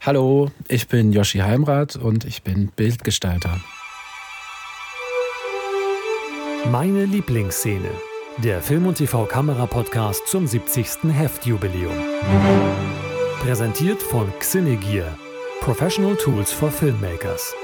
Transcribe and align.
Hallo, 0.00 0.50
ich 0.68 0.86
bin 0.86 1.12
Yoshi 1.12 1.38
Heimrath 1.38 1.96
und 1.96 2.24
ich 2.24 2.42
bin 2.42 2.68
Bildgestalter. 2.68 3.60
Meine 6.70 7.04
Lieblingsszene. 7.04 7.90
Der 8.38 8.62
Film- 8.62 8.86
und 8.86 8.98
TV-Kamera-Podcast 8.98 10.28
zum 10.28 10.46
70. 10.46 11.12
Heftjubiläum. 11.12 11.94
Präsentiert 13.40 14.00
von 14.00 14.32
Xinegear. 14.38 15.18
Professional 15.60 16.14
Tools 16.16 16.52
for 16.52 16.70
Filmmakers. 16.70 17.54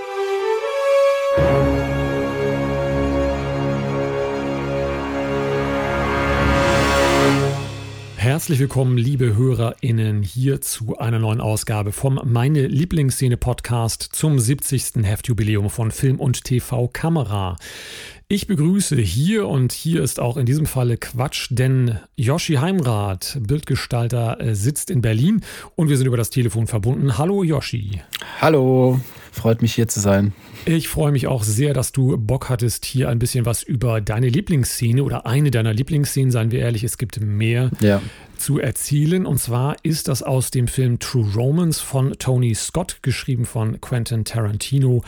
Herzlich 8.34 8.58
willkommen, 8.58 8.98
liebe 8.98 9.36
HörerInnen, 9.36 10.24
hier 10.24 10.60
zu 10.60 10.98
einer 10.98 11.20
neuen 11.20 11.40
Ausgabe 11.40 11.92
vom 11.92 12.20
Meine 12.24 12.66
Lieblingsszene 12.66 13.36
Podcast 13.36 14.08
zum 14.10 14.40
70. 14.40 15.04
Heftjubiläum 15.04 15.70
von 15.70 15.92
Film 15.92 16.18
und 16.18 16.42
TV 16.42 16.88
Kamera. 16.88 17.56
Ich 18.26 18.48
begrüße 18.48 18.96
hier 18.96 19.46
und 19.46 19.70
hier 19.70 20.02
ist 20.02 20.18
auch 20.18 20.36
in 20.36 20.46
diesem 20.46 20.66
Falle 20.66 20.96
Quatsch, 20.96 21.46
denn 21.50 22.00
Yoshi 22.16 22.54
Heimrath, 22.54 23.38
Bildgestalter, 23.40 24.40
äh, 24.40 24.56
sitzt 24.56 24.90
in 24.90 25.00
Berlin 25.00 25.42
und 25.76 25.88
wir 25.88 25.96
sind 25.96 26.08
über 26.08 26.16
das 26.16 26.30
Telefon 26.30 26.66
verbunden. 26.66 27.16
Hallo 27.16 27.44
Yoshi. 27.44 28.02
Hallo, 28.40 28.98
freut 29.34 29.62
mich 29.62 29.74
hier 29.74 29.88
zu 29.88 30.00
sein. 30.00 30.32
Ich 30.64 30.88
freue 30.88 31.12
mich 31.12 31.26
auch 31.26 31.42
sehr, 31.42 31.74
dass 31.74 31.92
du 31.92 32.16
Bock 32.16 32.48
hattest, 32.48 32.84
hier 32.84 33.08
ein 33.08 33.18
bisschen 33.18 33.44
was 33.44 33.62
über 33.62 34.00
deine 34.00 34.28
Lieblingsszene 34.28 35.02
oder 35.02 35.26
eine 35.26 35.50
deiner 35.50 35.74
Lieblingsszenen, 35.74 36.30
seien 36.30 36.50
wir 36.50 36.60
ehrlich, 36.60 36.84
es 36.84 36.96
gibt 36.96 37.20
mehr, 37.20 37.70
ja. 37.80 38.00
zu 38.38 38.58
erzählen. 38.58 39.26
Und 39.26 39.38
zwar 39.38 39.76
ist 39.82 40.08
das 40.08 40.22
aus 40.22 40.50
dem 40.50 40.68
Film 40.68 41.00
True 41.00 41.26
Romance 41.34 41.80
von 41.82 42.12
Tony 42.18 42.54
Scott, 42.54 42.98
geschrieben 43.02 43.44
von 43.44 43.80
Quentin 43.80 44.24
Tarantino, 44.24 45.02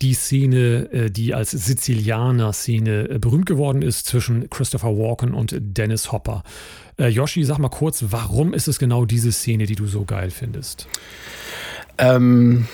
die 0.00 0.14
Szene, 0.14 0.92
äh, 0.92 1.10
die 1.10 1.34
als 1.34 1.50
Sizilianer-Szene 1.50 3.08
äh, 3.08 3.18
berühmt 3.18 3.46
geworden 3.46 3.82
ist 3.82 4.06
zwischen 4.06 4.48
Christopher 4.50 4.96
Walken 4.96 5.34
und 5.34 5.56
Dennis 5.58 6.12
Hopper. 6.12 6.44
Äh, 6.98 7.08
Yoshi, 7.08 7.42
sag 7.44 7.58
mal 7.58 7.68
kurz, 7.68 8.04
warum 8.10 8.52
ist 8.54 8.68
es 8.68 8.78
genau 8.78 9.06
diese 9.06 9.32
Szene, 9.32 9.66
die 9.66 9.74
du 9.74 9.86
so 9.86 10.04
geil 10.04 10.30
findest? 10.30 10.86
Ähm 11.98 12.68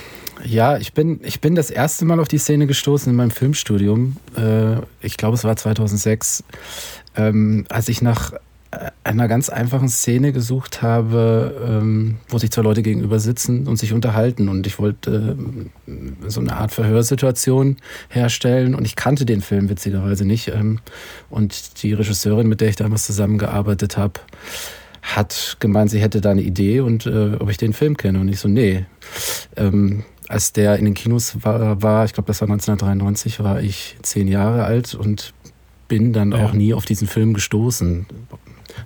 ja, 0.44 0.76
ich 0.78 0.92
bin, 0.92 1.20
ich 1.22 1.40
bin 1.40 1.54
das 1.54 1.70
erste 1.70 2.04
Mal 2.04 2.20
auf 2.20 2.28
die 2.28 2.38
Szene 2.38 2.66
gestoßen 2.66 3.10
in 3.10 3.16
meinem 3.16 3.30
Filmstudium. 3.30 4.16
Äh, 4.36 4.76
ich 5.00 5.16
glaube, 5.16 5.34
es 5.34 5.44
war 5.44 5.56
2006, 5.56 6.44
ähm, 7.16 7.64
als 7.68 7.88
ich 7.88 8.02
nach 8.02 8.32
äh, 8.32 8.90
einer 9.04 9.28
ganz 9.28 9.48
einfachen 9.48 9.88
Szene 9.88 10.32
gesucht 10.32 10.82
habe, 10.82 11.54
ähm, 11.66 12.16
wo 12.28 12.38
sich 12.38 12.50
zwei 12.50 12.62
Leute 12.62 12.82
gegenüber 12.82 13.18
sitzen 13.18 13.66
und 13.66 13.76
sich 13.76 13.92
unterhalten. 13.92 14.48
Und 14.48 14.66
ich 14.66 14.78
wollte 14.78 15.36
äh, 15.86 16.28
so 16.28 16.40
eine 16.40 16.54
Art 16.56 16.72
Verhörsituation 16.72 17.76
herstellen. 18.08 18.74
Und 18.74 18.84
ich 18.84 18.96
kannte 18.96 19.24
den 19.24 19.40
Film 19.40 19.68
witzigerweise 19.68 20.24
nicht. 20.24 20.48
Ähm, 20.48 20.80
und 21.30 21.82
die 21.82 21.92
Regisseurin, 21.92 22.48
mit 22.48 22.60
der 22.60 22.68
ich 22.68 22.76
damals 22.76 23.06
zusammengearbeitet 23.06 23.96
habe, 23.96 24.20
hat 25.02 25.56
gemeint, 25.60 25.90
sie 25.90 26.00
hätte 26.00 26.20
da 26.20 26.30
eine 26.32 26.42
Idee 26.42 26.80
und 26.80 27.06
ob 27.06 27.48
ich 27.48 27.58
den 27.58 27.72
Film 27.72 27.96
kenne. 27.96 28.18
Und 28.18 28.28
ich 28.28 28.40
so, 28.40 28.48
nee. 28.48 28.86
Ähm, 29.56 30.02
als 30.28 30.52
der 30.52 30.76
in 30.76 30.84
den 30.84 30.94
Kinos 30.94 31.36
war, 31.42 31.82
war 31.82 32.04
ich 32.04 32.12
glaube, 32.12 32.26
das 32.26 32.40
war 32.40 32.48
1993, 32.48 33.40
war 33.40 33.60
ich 33.60 33.96
zehn 34.02 34.28
Jahre 34.28 34.64
alt 34.64 34.94
und 34.94 35.34
bin 35.88 36.12
dann 36.12 36.32
ja. 36.32 36.44
auch 36.44 36.52
nie 36.52 36.74
auf 36.74 36.84
diesen 36.84 37.06
Film 37.06 37.34
gestoßen. 37.34 38.06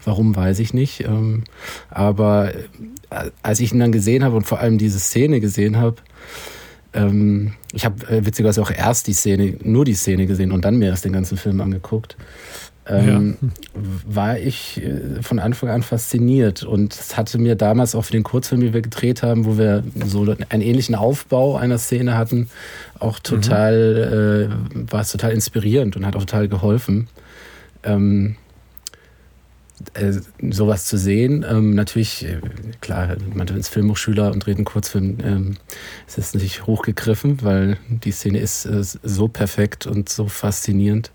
Warum, 0.05 0.37
weiß 0.37 0.59
ich 0.61 0.75
nicht. 0.75 1.01
Ähm, 1.01 1.45
aber 1.89 2.55
äh, 2.55 3.31
als 3.43 3.61
ich 3.61 3.73
ihn 3.73 3.81
dann 3.81 3.93
gesehen 3.93 4.23
habe 4.23 4.37
und 4.37 4.47
vor 4.47 4.61
allem 4.61 4.79
diese 4.79 5.01
Szene 5.01 5.41
gesehen 5.41 5.79
habe, 5.79 5.97
ähm, 6.93 7.55
ich 7.73 7.85
habe 7.85 8.07
äh, 8.09 8.25
witzigerweise 8.25 8.63
auch 8.63 8.71
erst 8.71 9.07
die 9.07 9.13
Szene, 9.13 9.57
nur 9.63 9.85
die 9.85 9.95
Szene 9.95 10.27
gesehen 10.27 10.53
und 10.53 10.65
dann 10.65 10.77
mir 10.77 10.89
erst 10.89 11.05
den 11.05 11.13
ganzen 11.13 11.39
Film 11.39 11.61
angeguckt 11.61 12.17
ähm, 12.91 13.37
ja. 13.41 13.49
war 14.07 14.39
ich 14.39 14.83
äh, 14.83 15.23
von 15.23 15.39
Anfang 15.39 15.71
an 15.71 15.83
fasziniert. 15.83 16.63
Und 16.63 16.95
es 16.95 17.17
hatte 17.17 17.39
mir 17.39 17.55
damals 17.55 17.95
auch 17.95 18.03
für 18.03 18.13
den 18.13 18.23
Kurzfilm, 18.23 18.61
den 18.61 18.73
wir 18.73 18.83
gedreht 18.83 19.23
haben, 19.23 19.45
wo 19.45 19.57
wir 19.57 19.85
so 20.05 20.23
einen 20.49 20.63
ähnlichen 20.63 20.95
Aufbau 20.95 21.57
einer 21.57 21.79
Szene 21.79 22.17
hatten, 22.17 22.51
auch 22.99 23.19
total, 23.19 24.49
mhm. 24.75 24.83
äh, 24.87 24.93
war 24.93 25.03
es 25.03 25.13
total 25.13 25.33
inspirierend 25.33 25.97
und 25.97 26.05
hat 26.05 26.17
auch 26.17 26.21
total 26.21 26.49
geholfen. 26.49 27.09
Ähm, 27.83 28.37
äh, 29.95 30.13
sowas 30.51 30.87
zu 30.87 30.97
sehen. 30.97 31.45
Ähm, 31.49 31.75
natürlich, 31.75 32.25
äh, 32.25 32.41
klar, 32.81 33.17
man 33.35 33.49
ist 33.49 33.69
Filmhochschüler 33.69 34.31
und 34.31 34.45
dreht 34.45 34.57
einen 34.57 34.65
Kurzfilm, 34.65 35.19
ähm, 35.23 35.57
ist 36.07 36.19
es 36.19 36.35
natürlich 36.35 36.67
hochgegriffen, 36.67 37.43
weil 37.43 37.79
die 37.89 38.13
Szene 38.13 38.39
ist 38.39 38.67
äh, 38.67 38.83
so 38.83 39.29
perfekt 39.29 39.87
und 39.87 40.09
so 40.09 40.29
faszinierend. 40.29 41.11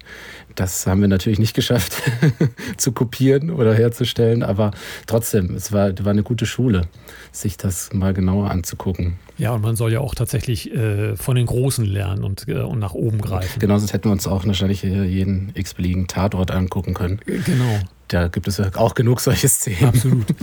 Das 0.55 0.87
haben 0.87 1.01
wir 1.01 1.07
natürlich 1.07 1.37
nicht 1.39 1.53
geschafft 1.53 2.01
zu 2.77 2.91
kopieren 2.91 3.49
oder 3.51 3.73
herzustellen, 3.73 4.41
aber 4.41 4.71
trotzdem, 5.05 5.55
es 5.55 5.71
war, 5.71 5.91
war 6.03 6.11
eine 6.11 6.23
gute 6.23 6.45
Schule, 6.45 6.87
sich 7.31 7.57
das 7.57 7.91
mal 7.93 8.13
genauer 8.13 8.49
anzugucken. 8.49 9.15
Ja, 9.37 9.51
und 9.51 9.61
man 9.61 9.75
soll 9.75 9.91
ja 9.91 9.99
auch 9.99 10.15
tatsächlich 10.15 10.73
äh, 10.73 11.17
von 11.17 11.35
den 11.35 11.45
Großen 11.45 11.83
lernen 11.83 12.23
und, 12.23 12.47
äh, 12.47 12.61
und 12.61 12.79
nach 12.79 12.93
oben 12.93 13.19
greifen. 13.19 13.59
Genau, 13.59 13.77
sonst 13.77 13.91
hätten 13.93 14.05
wir 14.05 14.13
uns 14.13 14.27
auch 14.27 14.45
wahrscheinlich 14.45 14.83
jeden 14.83 15.51
x-beliebigen 15.53 16.07
Tatort 16.07 16.51
angucken 16.51 16.93
können. 16.93 17.19
Genau 17.25 17.79
da 18.07 18.27
gibt 18.27 18.47
es 18.47 18.57
ja 18.57 18.69
auch 18.75 18.93
genug 18.93 19.19
solche 19.19 19.47
Szenen. 19.47 19.85
Absolut. 19.85 20.25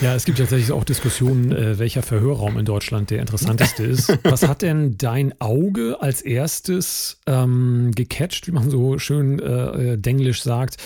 Ja, 0.00 0.14
es 0.14 0.24
gibt 0.24 0.38
tatsächlich 0.38 0.70
auch 0.70 0.84
Diskussionen, 0.84 1.50
äh, 1.50 1.78
welcher 1.78 2.02
Verhörraum 2.02 2.56
in 2.56 2.64
Deutschland 2.64 3.10
der 3.10 3.20
interessanteste 3.20 3.82
ist. 3.82 4.16
Was 4.22 4.46
hat 4.46 4.62
denn 4.62 4.96
dein 4.96 5.34
Auge 5.40 5.96
als 6.00 6.22
erstes 6.22 7.18
ähm, 7.26 7.90
gecatcht, 7.94 8.46
wie 8.46 8.52
man 8.52 8.70
so 8.70 8.98
schön 8.98 9.40
äh, 9.40 9.94
äh 9.94 9.96
denglisch 9.96 10.42
sagt, 10.42 10.76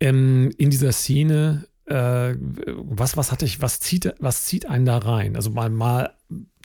ähm, 0.00 0.50
in 0.58 0.68
dieser 0.70 0.92
Szene? 0.92 1.64
Äh, 1.86 2.34
was, 2.66 3.16
was 3.16 3.32
hatte 3.32 3.46
ich, 3.46 3.62
was 3.62 3.80
zieht, 3.80 4.12
was 4.18 4.44
zieht 4.44 4.68
einen 4.68 4.84
da 4.84 4.98
rein? 4.98 5.36
Also 5.36 5.50
mal, 5.50 5.70
mal 5.70 6.10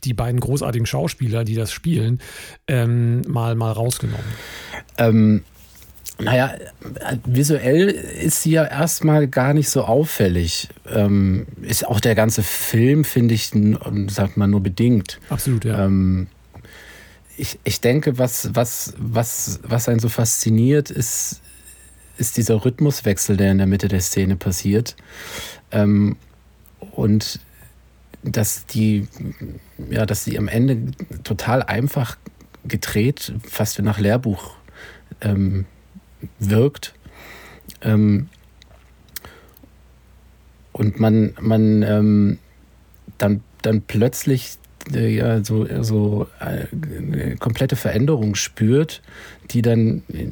die 0.04 0.14
beiden 0.14 0.40
großartigen 0.40 0.86
Schauspieler, 0.86 1.44
die 1.44 1.54
das 1.54 1.72
spielen, 1.72 2.20
ähm, 2.66 3.22
mal, 3.22 3.54
mal 3.54 3.72
rausgenommen. 3.72 4.26
Ähm, 4.98 5.44
naja, 6.18 6.54
visuell 7.24 7.88
ist 7.88 8.42
sie 8.42 8.52
ja 8.52 8.64
erstmal 8.64 9.26
gar 9.26 9.52
nicht 9.52 9.68
so 9.68 9.82
auffällig. 9.82 10.68
Ähm, 10.88 11.46
ist 11.62 11.86
auch 11.86 11.98
der 11.98 12.14
ganze 12.14 12.42
Film, 12.42 13.04
finde 13.04 13.34
ich, 13.34 13.50
sagt 14.08 14.36
man 14.36 14.50
nur 14.50 14.62
bedingt. 14.62 15.18
Absolut, 15.28 15.64
ja. 15.64 15.84
Ähm, 15.84 16.28
ich, 17.36 17.58
ich 17.64 17.80
denke, 17.80 18.16
was, 18.16 18.54
was, 18.54 18.94
was, 18.96 19.58
was 19.64 19.88
einen 19.88 19.98
so 19.98 20.08
fasziniert, 20.08 20.90
ist, 20.90 21.40
ist 22.16 22.36
dieser 22.36 22.64
Rhythmuswechsel, 22.64 23.36
der 23.36 23.50
in 23.50 23.58
der 23.58 23.66
Mitte 23.66 23.88
der 23.88 24.00
Szene 24.00 24.36
passiert. 24.36 24.94
Ähm, 25.72 26.16
und 26.92 27.40
dass 28.22 28.66
die, 28.66 29.08
ja, 29.90 30.06
dass 30.06 30.24
sie 30.24 30.38
am 30.38 30.46
Ende 30.46 30.92
total 31.24 31.62
einfach 31.64 32.16
gedreht, 32.64 33.32
fast 33.42 33.78
wie 33.78 33.82
nach 33.82 33.98
Lehrbuch 33.98 34.54
ähm, 35.20 35.66
wirkt. 36.38 36.94
Ähm, 37.82 38.28
und 40.72 40.98
man, 40.98 41.34
man 41.40 41.82
ähm, 41.82 42.38
dann, 43.18 43.42
dann 43.62 43.82
plötzlich 43.82 44.58
äh, 44.92 45.14
ja, 45.14 45.44
so, 45.44 45.66
so 45.82 46.26
äh, 46.40 47.36
komplette 47.36 47.76
Veränderung 47.76 48.34
spürt, 48.34 49.02
die 49.50 49.62
dann 49.62 50.02
äh, 50.12 50.28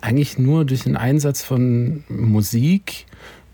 eigentlich 0.00 0.38
nur 0.38 0.64
durch 0.64 0.84
den 0.84 0.96
Einsatz 0.96 1.42
von 1.42 2.04
Musik 2.08 3.06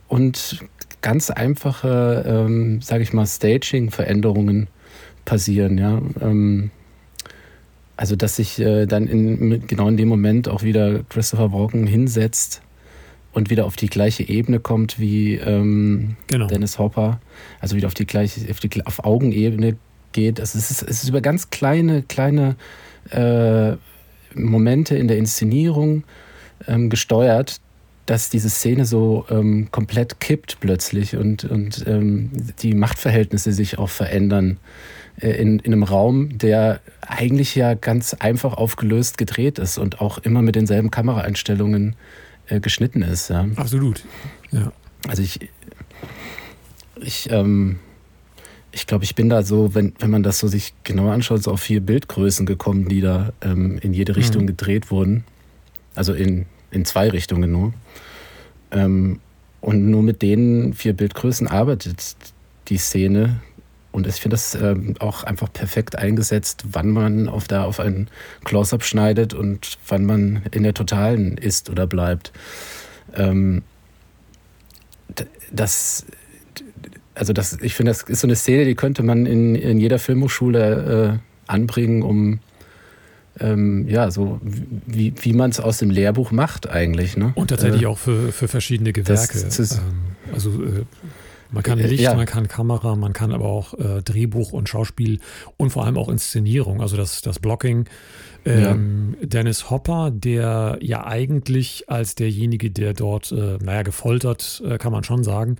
und 0.08 0.64
ganz 1.00 1.30
einfache, 1.30 2.24
ähm, 2.26 2.82
sage 2.82 3.02
ich 3.02 3.12
mal, 3.12 3.26
Staging-Veränderungen 3.26 4.68
passieren. 5.24 5.78
Ja? 5.78 6.02
Ähm, 6.20 6.70
also, 7.98 8.14
dass 8.14 8.36
sich 8.36 8.60
äh, 8.60 8.86
dann 8.86 9.08
in, 9.08 9.66
genau 9.66 9.88
in 9.88 9.96
dem 9.96 10.06
Moment 10.06 10.48
auch 10.48 10.62
wieder 10.62 11.02
Christopher 11.08 11.52
Walken 11.52 11.84
hinsetzt 11.84 12.62
und 13.32 13.50
wieder 13.50 13.66
auf 13.66 13.74
die 13.74 13.88
gleiche 13.88 14.22
Ebene 14.22 14.60
kommt 14.60 15.00
wie 15.00 15.34
ähm, 15.34 16.14
genau. 16.28 16.46
Dennis 16.46 16.78
Hopper. 16.78 17.20
Also 17.58 17.74
wieder 17.74 17.88
auf 17.88 17.94
die 17.94 18.06
gleiche, 18.06 18.48
auf, 18.52 18.60
die, 18.60 18.86
auf 18.86 19.04
Augenebene 19.04 19.76
geht. 20.12 20.38
Also 20.38 20.58
es, 20.58 20.70
ist, 20.70 20.82
es 20.82 21.02
ist 21.02 21.08
über 21.08 21.20
ganz 21.20 21.50
kleine, 21.50 22.02
kleine 22.02 22.54
äh, 23.10 23.72
Momente 24.32 24.96
in 24.96 25.08
der 25.08 25.18
Inszenierung 25.18 26.04
ähm, 26.68 26.90
gesteuert, 26.90 27.56
dass 28.06 28.30
diese 28.30 28.48
Szene 28.48 28.84
so 28.84 29.26
ähm, 29.28 29.72
komplett 29.72 30.20
kippt 30.20 30.58
plötzlich 30.60 31.16
und, 31.16 31.42
und 31.42 31.84
ähm, 31.88 32.30
die 32.62 32.74
Machtverhältnisse 32.74 33.52
sich 33.52 33.76
auch 33.76 33.90
verändern. 33.90 34.58
Äh, 35.20 35.30
in, 35.30 35.58
in 35.60 35.72
einem 35.72 35.82
Raum, 35.82 36.38
der 36.38 36.80
eigentlich 37.00 37.54
ja 37.54 37.74
ganz 37.74 38.14
einfach 38.14 38.54
aufgelöst 38.54 39.18
gedreht 39.18 39.58
ist 39.58 39.78
und 39.78 40.00
auch 40.00 40.18
immer 40.18 40.42
mit 40.42 40.54
denselben 40.54 40.90
Kameraeinstellungen 40.90 41.96
äh, 42.46 42.60
geschnitten 42.60 43.02
ist. 43.02 43.30
Ja. 43.30 43.46
Absolut. 43.56 44.04
Ja. 44.50 44.72
Also 45.06 45.22
ich, 45.22 45.40
ich, 47.00 47.30
ähm, 47.30 47.78
ich 48.72 48.86
glaube, 48.86 49.04
ich 49.04 49.14
bin 49.14 49.28
da 49.28 49.42
so, 49.42 49.74
wenn, 49.74 49.94
wenn 49.98 50.10
man 50.10 50.22
das 50.22 50.38
so 50.38 50.48
sich 50.48 50.74
genau 50.84 51.10
anschaut, 51.10 51.42
so 51.42 51.52
auf 51.52 51.60
vier 51.60 51.80
Bildgrößen 51.80 52.46
gekommen, 52.46 52.88
die 52.88 53.00
da 53.00 53.32
ähm, 53.40 53.78
in 53.82 53.92
jede 53.92 54.16
Richtung 54.16 54.42
mhm. 54.42 54.48
gedreht 54.48 54.90
wurden. 54.90 55.24
Also 55.94 56.12
in, 56.12 56.46
in 56.70 56.84
zwei 56.84 57.08
Richtungen 57.08 57.50
nur. 57.50 57.72
Ähm, 58.70 59.20
und 59.60 59.90
nur 59.90 60.02
mit 60.02 60.22
den 60.22 60.74
vier 60.74 60.92
Bildgrößen 60.92 61.48
arbeitet 61.48 62.14
die 62.68 62.76
Szene. 62.76 63.40
Und 63.90 64.06
ich 64.06 64.16
finde 64.16 64.34
das 64.34 64.54
ähm, 64.54 64.94
auch 64.98 65.24
einfach 65.24 65.52
perfekt 65.52 65.96
eingesetzt, 65.96 66.64
wann 66.72 66.90
man 66.90 67.28
auf, 67.28 67.48
da 67.48 67.64
auf 67.64 67.80
einen 67.80 68.08
Close-Up 68.44 68.84
schneidet 68.84 69.34
und 69.34 69.78
wann 69.88 70.04
man 70.04 70.42
in 70.50 70.62
der 70.62 70.74
Totalen 70.74 71.38
ist 71.38 71.70
oder 71.70 71.86
bleibt. 71.86 72.32
Ähm, 73.14 73.62
das, 75.50 76.04
also 77.14 77.32
das, 77.32 77.58
ich 77.60 77.74
finde, 77.74 77.90
das 77.90 78.02
ist 78.02 78.20
so 78.20 78.26
eine 78.26 78.36
Szene, 78.36 78.66
die 78.66 78.74
könnte 78.74 79.02
man 79.02 79.26
in, 79.26 79.54
in 79.54 79.78
jeder 79.78 79.98
Filmhochschule 79.98 81.20
äh, 81.20 81.50
anbringen, 81.50 82.02
um 82.02 82.40
ähm, 83.40 83.88
ja, 83.88 84.10
so 84.10 84.40
wie, 84.42 85.14
wie 85.20 85.32
man 85.32 85.50
es 85.50 85.60
aus 85.60 85.78
dem 85.78 85.90
Lehrbuch 85.90 86.30
macht 86.30 86.68
eigentlich. 86.68 87.16
Ne? 87.16 87.32
Und 87.34 87.48
tatsächlich 87.48 87.82
äh, 87.82 87.86
auch 87.86 87.98
für, 87.98 88.32
für 88.32 88.48
verschiedene 88.48 88.92
Gewerke. 88.92 89.40
Das, 89.40 89.56
das 89.56 89.78
ähm, 89.78 89.82
also 90.32 90.50
äh, 90.62 90.84
man 91.50 91.62
kann 91.62 91.78
Licht, 91.78 92.02
ja. 92.02 92.14
man 92.14 92.26
kann 92.26 92.48
Kamera, 92.48 92.94
man 92.96 93.12
kann 93.12 93.32
aber 93.32 93.46
auch 93.46 93.74
äh, 93.74 94.02
Drehbuch 94.02 94.52
und 94.52 94.68
Schauspiel 94.68 95.20
und 95.56 95.70
vor 95.70 95.84
allem 95.84 95.96
auch 95.96 96.08
Inszenierung, 96.08 96.80
also 96.80 96.96
das, 96.96 97.22
das 97.22 97.38
Blocking 97.38 97.86
ähm, 98.44 99.16
ja. 99.20 99.26
Dennis 99.26 99.70
Hopper, 99.70 100.10
der 100.10 100.78
ja 100.80 101.06
eigentlich 101.06 101.84
als 101.88 102.14
derjenige, 102.14 102.70
der 102.70 102.94
dort, 102.94 103.32
äh, 103.32 103.58
naja, 103.62 103.82
gefoltert, 103.82 104.62
äh, 104.64 104.78
kann 104.78 104.92
man 104.92 105.04
schon 105.04 105.24
sagen, 105.24 105.56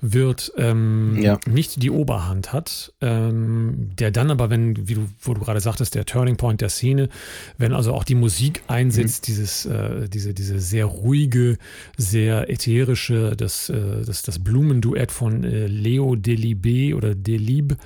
wird, 0.00 0.52
ähm, 0.56 1.18
ja. 1.20 1.38
nicht 1.46 1.82
die 1.82 1.90
Oberhand 1.90 2.52
hat, 2.52 2.92
ähm, 3.00 3.90
der 3.98 4.10
dann 4.10 4.30
aber, 4.30 4.50
wenn, 4.50 4.88
wie 4.88 4.94
du, 4.94 5.08
wo 5.20 5.34
du 5.34 5.40
gerade 5.40 5.60
sagtest, 5.60 5.94
der 5.94 6.06
Turning 6.06 6.36
Point 6.36 6.60
der 6.60 6.68
Szene, 6.68 7.08
wenn 7.56 7.72
also 7.72 7.94
auch 7.94 8.04
die 8.04 8.14
Musik 8.14 8.62
einsetzt, 8.68 9.24
mhm. 9.24 9.26
dieses, 9.26 9.66
äh, 9.66 10.08
diese, 10.08 10.34
diese 10.34 10.60
sehr 10.60 10.84
ruhige, 10.84 11.58
sehr 11.96 12.50
ätherische, 12.50 13.34
das, 13.36 13.68
äh, 13.68 14.04
das, 14.04 14.22
das 14.22 14.38
Blumenduett 14.38 15.10
von 15.10 15.44
äh, 15.44 15.66
Leo 15.66 16.12
Delibé 16.12 16.94
oder 16.94 17.14
Delib, 17.14 17.76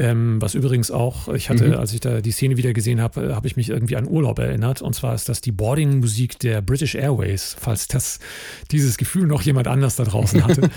ähm, 0.00 0.40
was 0.40 0.54
übrigens 0.54 0.90
auch, 0.90 1.28
ich 1.28 1.50
hatte, 1.50 1.68
mhm. 1.68 1.74
als 1.74 1.92
ich 1.92 2.00
da 2.00 2.22
die 2.22 2.32
Szene 2.32 2.56
wieder 2.56 2.72
gesehen 2.72 3.02
habe, 3.02 3.36
habe 3.36 3.46
ich 3.46 3.56
mich 3.56 3.68
irgendwie 3.68 3.96
an 3.96 4.08
Urlaub 4.08 4.38
erinnert. 4.38 4.80
Und 4.80 4.94
zwar 4.94 5.14
ist 5.14 5.28
das 5.28 5.42
die 5.42 5.52
Boarding-Musik 5.52 6.38
der 6.38 6.62
British 6.62 6.94
Airways, 6.94 7.54
falls 7.60 7.86
das 7.86 8.18
dieses 8.70 8.96
Gefühl 8.96 9.26
noch 9.26 9.42
jemand 9.42 9.68
anders 9.68 9.96
da 9.96 10.04
draußen 10.04 10.42
hatte. 10.46 10.70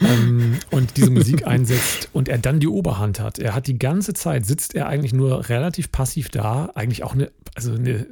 ähm, 0.00 0.56
und 0.72 0.96
diese 0.96 1.10
Musik 1.10 1.46
einsetzt 1.46 2.08
und 2.12 2.28
er 2.28 2.38
dann 2.38 2.58
die 2.58 2.66
Oberhand 2.66 3.20
hat. 3.20 3.38
Er 3.38 3.54
hat 3.54 3.68
die 3.68 3.78
ganze 3.78 4.14
Zeit, 4.14 4.44
sitzt 4.44 4.74
er 4.74 4.88
eigentlich 4.88 5.12
nur 5.12 5.48
relativ 5.48 5.92
passiv 5.92 6.28
da, 6.28 6.70
eigentlich 6.74 7.04
auch 7.04 7.14
eine, 7.14 7.30
also 7.54 7.72
eine, 7.72 8.04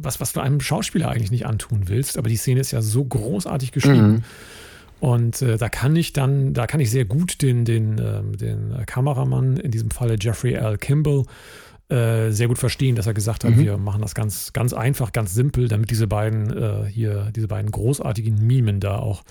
was, 0.00 0.20
was 0.20 0.32
du 0.32 0.40
einem 0.40 0.62
Schauspieler 0.62 1.10
eigentlich 1.10 1.30
nicht 1.30 1.44
antun 1.44 1.88
willst. 1.88 2.16
Aber 2.16 2.30
die 2.30 2.36
Szene 2.36 2.60
ist 2.60 2.70
ja 2.70 2.80
so 2.80 3.04
großartig 3.04 3.72
geschrieben. 3.72 4.12
Mhm. 4.12 4.22
Und 5.02 5.42
äh, 5.42 5.56
da 5.56 5.68
kann 5.68 5.96
ich 5.96 6.12
dann, 6.12 6.54
da 6.54 6.68
kann 6.68 6.78
ich 6.78 6.88
sehr 6.88 7.04
gut 7.04 7.42
den, 7.42 7.64
den, 7.64 7.98
äh, 7.98 8.22
den 8.36 8.86
Kameramann, 8.86 9.56
in 9.56 9.72
diesem 9.72 9.90
Falle 9.90 10.14
Jeffrey 10.16 10.52
L. 10.52 10.78
Kimball, 10.78 11.24
äh, 11.88 12.30
sehr 12.30 12.46
gut 12.46 12.58
verstehen, 12.58 12.94
dass 12.94 13.08
er 13.08 13.12
gesagt 13.12 13.42
hat, 13.42 13.50
mhm. 13.50 13.64
wir 13.64 13.78
machen 13.78 14.00
das 14.00 14.14
ganz, 14.14 14.52
ganz 14.52 14.72
einfach, 14.72 15.10
ganz 15.10 15.34
simpel, 15.34 15.66
damit 15.66 15.90
diese 15.90 16.06
beiden 16.06 16.56
äh, 16.56 16.84
hier, 16.88 17.32
diese 17.34 17.48
beiden 17.48 17.72
großartigen 17.72 18.46
Mimen 18.46 18.78
da 18.78 19.00
auch 19.00 19.24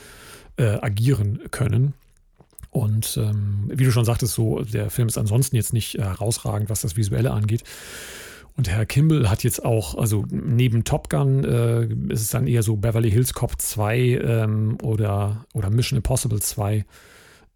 äh, 0.58 0.78
agieren 0.82 1.40
können. 1.52 1.94
Und 2.70 3.16
ähm, 3.16 3.72
wie 3.74 3.86
du 3.86 3.94
schon 3.94 4.04
sagtest, 4.04 4.34
so, 4.34 4.60
der 4.64 4.90
Film 4.90 5.08
ist 5.08 5.18
ansonsten 5.18 5.56
jetzt 5.56 5.72
nicht 5.72 5.94
herausragend, 5.94 6.70
was 6.70 6.82
das 6.82 6.98
Visuelle 6.98 7.32
angeht. 7.32 7.64
Und 8.58 8.70
Herr 8.70 8.86
Kimball 8.86 9.30
hat 9.30 9.44
jetzt 9.44 9.64
auch, 9.64 9.96
also 9.96 10.26
neben 10.30 10.84
Top 10.84 11.10
Gun 11.10 11.44
äh, 11.44 11.86
ist 12.14 12.22
es 12.22 12.30
dann 12.30 12.48
eher 12.48 12.64
so 12.64 12.76
Beverly 12.76 13.10
Hills 13.10 13.34
Cop 13.34 13.60
2 13.60 13.98
ähm, 13.98 14.78
oder, 14.82 15.46
oder 15.54 15.70
Mission 15.70 15.98
Impossible 15.98 16.40
2. 16.40 16.86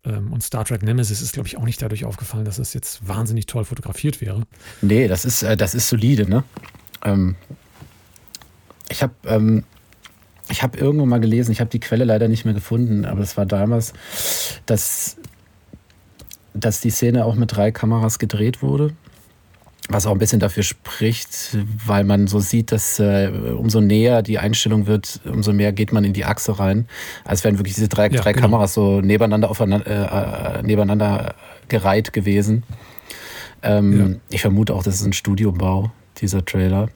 Ähm, 0.05 0.31
und 0.31 0.41
Star 0.41 0.63
Trek 0.65 0.83
Nemesis 0.83 1.21
ist, 1.21 1.33
glaube 1.33 1.47
ich, 1.47 1.57
auch 1.57 1.65
nicht 1.65 1.81
dadurch 1.81 2.05
aufgefallen, 2.05 2.45
dass 2.45 2.59
es 2.59 2.73
jetzt 2.73 3.07
wahnsinnig 3.07 3.45
toll 3.45 3.65
fotografiert 3.65 4.21
wäre. 4.21 4.43
Nee, 4.81 5.07
das 5.07 5.25
ist, 5.25 5.43
äh, 5.43 5.57
das 5.57 5.75
ist 5.75 5.89
solide, 5.89 6.29
ne? 6.29 6.43
Ähm, 7.03 7.35
ich 8.89 9.03
habe 9.03 9.13
ähm, 9.25 9.63
hab 10.49 10.79
irgendwo 10.79 11.05
mal 11.05 11.19
gelesen, 11.19 11.51
ich 11.51 11.59
habe 11.59 11.69
die 11.69 11.79
Quelle 11.79 12.05
leider 12.05 12.27
nicht 12.27 12.45
mehr 12.45 12.53
gefunden, 12.53 13.05
aber 13.05 13.21
es 13.21 13.35
war 13.35 13.45
damals, 13.45 13.93
dass, 14.65 15.17
dass 16.53 16.81
die 16.81 16.91
Szene 16.91 17.25
auch 17.25 17.35
mit 17.35 17.55
drei 17.55 17.71
Kameras 17.71 18.19
gedreht 18.19 18.61
wurde 18.61 18.93
was 19.89 20.07
auch 20.07 20.11
ein 20.11 20.17
bisschen 20.17 20.39
dafür 20.39 20.63
spricht, 20.63 21.57
weil 21.85 22.03
man 22.03 22.27
so 22.27 22.39
sieht, 22.39 22.71
dass 22.71 22.99
äh, 22.99 23.31
umso 23.55 23.81
näher 23.81 24.23
die 24.23 24.39
Einstellung 24.39 24.87
wird, 24.87 25.21
umso 25.25 25.53
mehr 25.53 25.73
geht 25.73 25.91
man 25.93 26.03
in 26.03 26.13
die 26.13 26.25
Achse 26.25 26.57
rein, 26.57 26.87
als 27.23 27.43
wären 27.43 27.59
wirklich 27.59 27.75
diese 27.75 27.87
drei, 27.87 28.09
ja, 28.09 28.21
drei 28.21 28.33
genau. 28.33 28.47
Kameras 28.47 28.73
so 28.73 29.01
nebeneinander, 29.01 29.49
aufeinander, 29.49 29.85
äh, 29.87 30.59
äh, 30.59 30.63
nebeneinander 30.63 31.35
gereiht 31.67 32.13
gewesen. 32.13 32.63
Ähm, 33.61 33.99
ja. 33.99 34.15
Ich 34.29 34.41
vermute 34.41 34.73
auch, 34.73 34.83
das 34.83 34.95
ist 34.95 35.05
ein 35.05 35.13
Studiobau, 35.13 35.91
dieser 36.17 36.43
Trailer, 36.43 36.89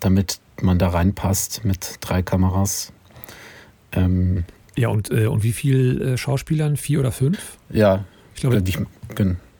damit 0.00 0.38
man 0.60 0.78
da 0.78 0.88
reinpasst 0.88 1.64
mit 1.64 1.96
drei 2.00 2.22
Kameras. 2.22 2.92
Ähm, 3.92 4.44
ja, 4.76 4.88
und, 4.88 5.10
äh, 5.10 5.26
und 5.26 5.42
wie 5.42 5.52
viele 5.52 6.12
äh, 6.12 6.16
Schauspielern? 6.16 6.76
Vier 6.76 7.00
oder 7.00 7.12
fünf? 7.12 7.58
Ja, 7.70 8.04
ich 8.34 8.40
glaube, 8.40 8.62
ich, 8.66 8.78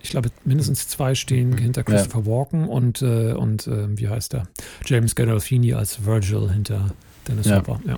ich 0.04 0.10
glaube, 0.10 0.28
mindestens 0.44 0.86
zwei 0.86 1.14
stehen 1.14 1.50
mhm. 1.50 1.56
hinter 1.56 1.82
Christopher 1.82 2.20
ja. 2.20 2.26
Walken 2.26 2.68
und, 2.68 3.00
äh, 3.00 3.32
und 3.32 3.66
äh, 3.66 3.98
wie 3.98 4.10
heißt 4.10 4.34
er? 4.34 4.46
James 4.84 5.14
Gandolfini 5.14 5.72
als 5.72 6.04
Virgil 6.04 6.50
hinter 6.50 6.90
Dennis 7.26 7.46
ja. 7.46 7.56
Hopper. 7.56 7.80
Ja. 7.86 7.96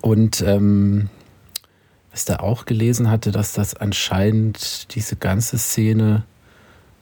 Und 0.00 0.40
ähm, 0.42 1.10
was 2.12 2.24
da 2.24 2.36
auch 2.36 2.66
gelesen 2.66 3.10
hatte, 3.10 3.32
dass 3.32 3.52
das 3.52 3.74
anscheinend 3.74 4.94
diese 4.94 5.16
ganze 5.16 5.58
Szene, 5.58 6.22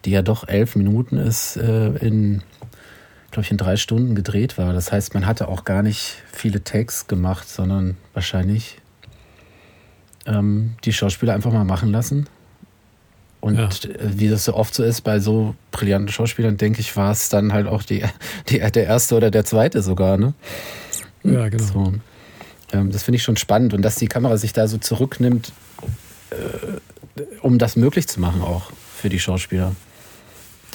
die 0.07 0.13
ja 0.13 0.23
doch 0.23 0.49
elf 0.49 0.75
Minuten 0.75 1.19
ist, 1.19 1.59
äh, 1.59 1.89
in, 1.89 2.43
glaube 3.33 3.43
ich, 3.43 3.51
in 3.51 3.59
drei 3.59 3.77
Stunden 3.77 4.15
gedreht 4.15 4.57
war. 4.57 4.73
Das 4.73 4.93
heißt, 4.93 5.13
man 5.13 5.27
hatte 5.27 5.49
auch 5.49 5.65
gar 5.65 5.83
nicht 5.83 6.23
viele 6.33 6.65
Takes 6.65 7.07
gemacht, 7.07 7.51
sondern 7.51 7.99
wahrscheinlich 8.15 8.79
ähm, 10.25 10.77
die 10.85 10.95
Schauspieler 10.95 11.35
einfach 11.35 11.53
mal 11.53 11.65
machen 11.65 11.91
lassen 11.91 12.29
und 13.47 13.57
ja. 13.57 13.69
wie 14.01 14.29
das 14.29 14.45
so 14.45 14.55
oft 14.55 14.75
so 14.75 14.83
ist 14.83 15.03
bei 15.03 15.21
so 15.21 15.55
brillanten 15.71 16.09
Schauspielern, 16.09 16.57
denke 16.57 16.81
ich, 16.81 16.97
war 16.97 17.13
es 17.13 17.29
dann 17.29 17.53
halt 17.53 17.69
auch 17.69 17.85
die, 17.85 18.03
die, 18.49 18.59
der 18.59 18.85
erste 18.85 19.15
oder 19.15 19.31
der 19.31 19.45
zweite 19.45 19.83
sogar, 19.83 20.19
ne? 20.19 20.35
Ja, 21.23 21.49
genau. 21.49 21.65
So. 21.65 21.95
Ähm, 22.73 22.91
das 22.91 23.05
finde 23.05 23.17
ich 23.17 23.23
schon 23.23 23.37
spannend 23.37 23.73
und 23.73 23.83
dass 23.83 23.95
die 23.95 24.09
Kamera 24.09 24.37
sich 24.37 24.53
da 24.53 24.67
so 24.67 24.79
zurücknimmt, 24.79 25.53
äh, 26.31 26.35
um 27.41 27.59
das 27.59 27.77
möglich 27.77 28.09
zu 28.09 28.21
machen, 28.21 28.43
auch 28.43 28.73
für 28.97 29.09
die 29.09 29.21
Schauspieler 29.21 29.77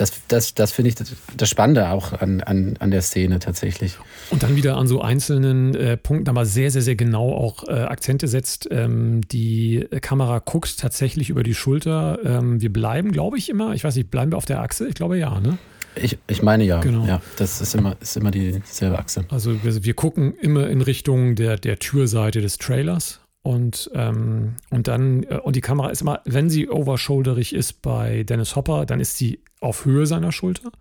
das, 0.01 0.27
das, 0.27 0.55
das 0.55 0.72
finde 0.72 0.89
ich 0.89 0.96
das, 0.96 1.13
das, 1.38 1.48
Spannende 1.48 1.89
auch 1.89 2.13
an, 2.13 2.41
an, 2.41 2.75
an 2.79 2.89
der 2.89 3.03
Szene 3.03 3.38
tatsächlich. 3.38 3.98
Und 4.31 4.41
dann 4.41 4.55
wieder 4.55 4.77
an 4.77 4.88
so 4.88 5.01
einzelnen 5.01 5.75
äh, 5.75 5.96
Punkten 5.96 6.27
aber 6.29 6.46
sehr, 6.46 6.72
sehr, 6.72 6.81
sehr 6.81 6.96
genau 6.96 7.31
auch 7.34 7.67
äh, 7.67 7.72
Akzente 7.72 8.27
setzt. 8.27 8.67
Ähm, 8.72 9.22
die 9.31 9.88
Kamera 10.01 10.39
guckt 10.39 10.79
tatsächlich 10.79 11.29
über 11.29 11.43
die 11.43 11.53
Schulter. 11.53 12.17
Ähm, 12.24 12.62
wir 12.62 12.74
bleiben, 12.74 13.12
glaube 13.12 13.38
ich, 13.38 13.50
immer, 13.50 13.74
ich 13.74 13.84
weiß 13.84 13.96
nicht, 13.96 14.10
bleiben 14.10 14.31
wir 14.31 14.38
auf 14.38 14.46
der 14.46 14.62
Achse? 14.62 14.88
Ich 14.88 14.96
glaube 14.96 15.20
ja, 15.20 15.39
ne? 15.39 15.60
Ich, 15.96 16.17
ich 16.27 16.41
meine 16.41 16.63
ja. 16.63 16.79
Genau. 16.79 17.05
ja. 17.05 17.22
Das 17.38 17.62
ist 17.62 17.75
immer, 17.75 17.96
ist 18.00 18.17
immer 18.17 18.31
dieselbe 18.31 18.98
Achse. 18.98 19.25
Also 19.29 19.63
wir, 19.63 19.84
wir 19.84 19.93
gucken 19.93 20.34
immer 20.41 20.67
in 20.67 20.81
Richtung 20.81 21.36
der, 21.36 21.58
der 21.58 21.77
Türseite 21.77 22.41
des 22.41 22.58
Trailers. 22.58 23.20
Und, 23.43 23.89
ähm, 23.96 24.55
und 24.70 24.88
dann, 24.88 25.24
äh, 25.24 25.39
und 25.43 25.55
die 25.55 25.62
Kamera 25.62 25.89
ist 25.89 26.01
immer, 26.01 26.22
wenn 26.25 26.50
sie 26.50 26.70
overshoulderig 26.70 27.53
ist 27.53 27.81
bei 27.81 28.24
Dennis 28.24 28.55
Hopper, 28.55 28.86
dann 28.86 29.00
ist 29.00 29.17
sie 29.17 29.39
auf 29.62 29.86
Höhe 29.86 30.06
seiner 30.06 30.34
Schulter. 30.34 30.72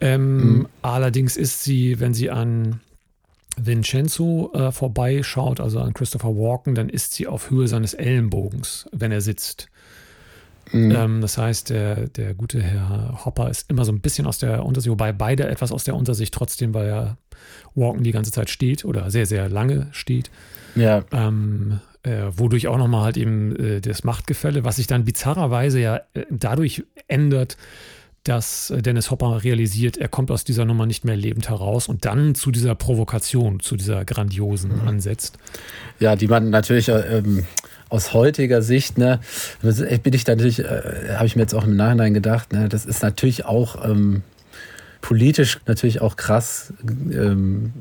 Ähm, 0.00 0.36
mhm. 0.36 0.68
Allerdings 0.82 1.36
ist 1.36 1.62
sie, 1.62 2.00
wenn 2.00 2.14
sie 2.14 2.30
an 2.30 2.80
Vincenzo 3.56 4.50
äh, 4.54 4.72
vorbeischaut, 4.72 5.60
also 5.60 5.80
an 5.80 5.94
Christopher 5.94 6.30
Walken, 6.30 6.74
dann 6.74 6.88
ist 6.88 7.12
sie 7.12 7.26
auf 7.26 7.50
Höhe 7.50 7.68
seines 7.68 7.94
Ellenbogens, 7.94 8.88
wenn 8.92 9.12
er 9.12 9.20
sitzt. 9.20 9.68
Mhm. 10.72 10.90
Ähm, 10.90 11.20
das 11.20 11.38
heißt, 11.38 11.70
der, 11.70 12.08
der 12.08 12.34
gute 12.34 12.60
Herr 12.62 13.24
Hopper 13.24 13.50
ist 13.50 13.70
immer 13.70 13.84
so 13.84 13.92
ein 13.92 14.00
bisschen 14.00 14.26
aus 14.26 14.38
der 14.38 14.64
Untersicht, 14.64 14.90
wobei 14.90 15.12
beide 15.12 15.46
etwas 15.48 15.72
aus 15.72 15.84
der 15.84 15.94
Untersicht 15.94 16.32
trotzdem, 16.34 16.74
weil 16.74 16.88
er 16.88 17.16
Walken 17.74 18.02
die 18.02 18.12
ganze 18.12 18.32
Zeit 18.32 18.50
steht 18.50 18.84
oder 18.84 19.10
sehr, 19.10 19.26
sehr 19.26 19.48
lange 19.48 19.88
steht. 19.92 20.30
Ja. 20.74 21.04
Ähm, 21.12 21.80
äh, 22.02 22.24
wodurch 22.36 22.68
auch 22.68 22.78
nochmal 22.78 23.04
halt 23.04 23.16
eben 23.16 23.54
äh, 23.56 23.80
das 23.80 24.04
Machtgefälle, 24.04 24.64
was 24.64 24.76
sich 24.76 24.86
dann 24.86 25.04
bizarrerweise 25.04 25.80
ja 25.80 26.00
äh, 26.14 26.24
dadurch 26.30 26.84
ändert, 27.08 27.56
dass 28.24 28.70
äh, 28.70 28.82
Dennis 28.82 29.10
Hopper 29.10 29.44
realisiert, 29.44 29.96
er 29.96 30.08
kommt 30.08 30.30
aus 30.30 30.44
dieser 30.44 30.64
Nummer 30.64 30.86
nicht 30.86 31.04
mehr 31.04 31.16
lebend 31.16 31.48
heraus 31.48 31.88
und 31.88 32.04
dann 32.04 32.34
zu 32.34 32.50
dieser 32.50 32.74
Provokation, 32.74 33.60
zu 33.60 33.76
dieser 33.76 34.04
grandiosen 34.04 34.80
mhm. 34.80 34.88
ansetzt. 34.88 35.38
Ja, 36.00 36.16
die 36.16 36.26
man 36.26 36.50
natürlich 36.50 36.88
äh, 36.88 37.18
ähm, 37.18 37.44
aus 37.90 38.12
heutiger 38.14 38.62
Sicht, 38.62 38.98
ne, 38.98 39.20
bin 39.62 40.14
ich 40.14 40.24
da 40.24 40.32
natürlich, 40.32 40.58
äh, 40.58 41.14
habe 41.14 41.26
ich 41.26 41.36
mir 41.36 41.42
jetzt 41.42 41.54
auch 41.54 41.64
im 41.64 41.76
Nachhinein 41.76 42.14
gedacht, 42.14 42.52
ne, 42.52 42.68
das 42.68 42.86
ist 42.86 43.02
natürlich 43.02 43.44
auch 43.44 43.84
ähm, 43.88 44.22
politisch 45.00 45.60
natürlich 45.66 46.00
auch 46.00 46.16
krass, 46.16 46.72
ähm, 46.82 47.72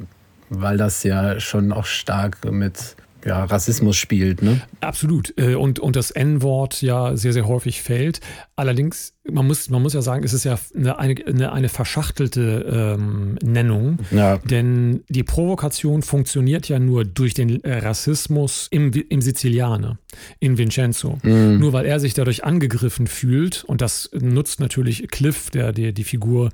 weil 0.49 0.77
das 0.77 1.03
ja 1.03 1.39
schon 1.39 1.71
auch 1.71 1.85
stark 1.85 2.51
mit 2.51 2.97
ja, 3.25 3.43
Rassismus 3.45 3.97
spielt. 3.97 4.41
Ne? 4.41 4.61
Absolut. 4.81 5.33
Äh, 5.37 5.55
und, 5.55 5.79
und 5.79 5.95
das 5.95 6.11
N-Wort 6.11 6.81
ja 6.81 7.15
sehr, 7.15 7.33
sehr 7.33 7.47
häufig 7.47 7.81
fällt. 7.81 8.19
Allerdings, 8.55 9.13
man 9.29 9.47
muss, 9.47 9.69
man 9.69 9.81
muss 9.81 9.93
ja 9.93 10.01
sagen, 10.01 10.23
es 10.23 10.33
ist 10.33 10.43
ja 10.43 10.57
eine, 10.75 10.99
eine, 10.99 11.51
eine 11.51 11.69
verschachtelte 11.69 12.97
ähm, 12.99 13.37
Nennung. 13.41 13.99
Ja. 14.11 14.37
Denn 14.37 15.03
die 15.09 15.23
Provokation 15.23 16.01
funktioniert 16.01 16.69
ja 16.69 16.79
nur 16.79 17.05
durch 17.05 17.33
den 17.33 17.63
äh, 17.63 17.79
Rassismus 17.79 18.67
im, 18.71 18.91
im 18.91 19.21
Sizilianer, 19.21 19.97
in 20.39 20.57
Vincenzo. 20.57 21.17
Mhm. 21.23 21.59
Nur 21.59 21.73
weil 21.73 21.85
er 21.85 21.99
sich 21.99 22.13
dadurch 22.13 22.43
angegriffen 22.43 23.07
fühlt, 23.07 23.63
und 23.63 23.81
das 23.81 24.09
nutzt 24.13 24.59
natürlich 24.59 25.07
Cliff, 25.09 25.49
der, 25.49 25.71
der 25.71 25.91
die 25.91 26.03
Figur 26.03 26.49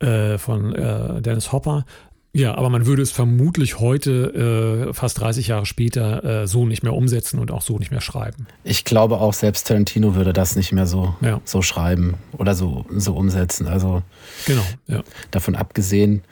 äh, 0.00 0.38
von 0.38 0.74
äh, 0.74 1.20
Dennis 1.20 1.52
Hopper, 1.52 1.84
ja, 2.32 2.54
aber 2.54 2.70
man 2.70 2.86
würde 2.86 3.02
es 3.02 3.10
vermutlich 3.10 3.80
heute, 3.80 4.88
äh, 4.90 4.94
fast 4.94 5.18
30 5.20 5.48
Jahre 5.48 5.66
später, 5.66 6.42
äh, 6.42 6.46
so 6.46 6.64
nicht 6.64 6.84
mehr 6.84 6.94
umsetzen 6.94 7.40
und 7.40 7.50
auch 7.50 7.62
so 7.62 7.78
nicht 7.78 7.90
mehr 7.90 8.00
schreiben. 8.00 8.46
Ich 8.62 8.84
glaube 8.84 9.18
auch, 9.20 9.32
selbst 9.32 9.66
Tarantino 9.66 10.14
würde 10.14 10.32
das 10.32 10.54
nicht 10.54 10.72
mehr 10.72 10.86
so, 10.86 11.14
ja. 11.22 11.40
so 11.44 11.60
schreiben 11.60 12.14
oder 12.38 12.54
so, 12.54 12.86
so 12.90 13.14
umsetzen. 13.14 13.66
Also 13.66 14.02
genau, 14.46 14.64
ja. 14.86 15.02
davon 15.32 15.56
abgesehen 15.56 16.22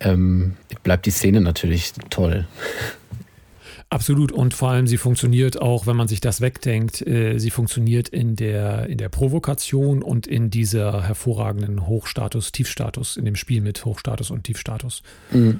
ähm, 0.00 0.56
bleibt 0.82 1.06
die 1.06 1.12
Szene 1.12 1.40
natürlich 1.40 1.92
toll. 2.10 2.48
Absolut 3.92 4.30
und 4.30 4.54
vor 4.54 4.70
allem 4.70 4.86
sie 4.86 4.98
funktioniert 4.98 5.60
auch, 5.60 5.88
wenn 5.88 5.96
man 5.96 6.06
sich 6.06 6.20
das 6.20 6.40
wegdenkt, 6.40 7.04
äh, 7.04 7.38
sie 7.38 7.50
funktioniert 7.50 8.08
in 8.08 8.36
der, 8.36 8.86
in 8.86 8.98
der 8.98 9.08
Provokation 9.08 10.00
und 10.04 10.28
in 10.28 10.48
dieser 10.48 11.02
hervorragenden 11.02 11.88
Hochstatus, 11.88 12.52
Tiefstatus, 12.52 13.16
in 13.16 13.24
dem 13.24 13.34
Spiel 13.34 13.60
mit 13.60 13.84
Hochstatus 13.84 14.30
und 14.30 14.44
Tiefstatus. 14.44 15.02
Mhm. 15.32 15.58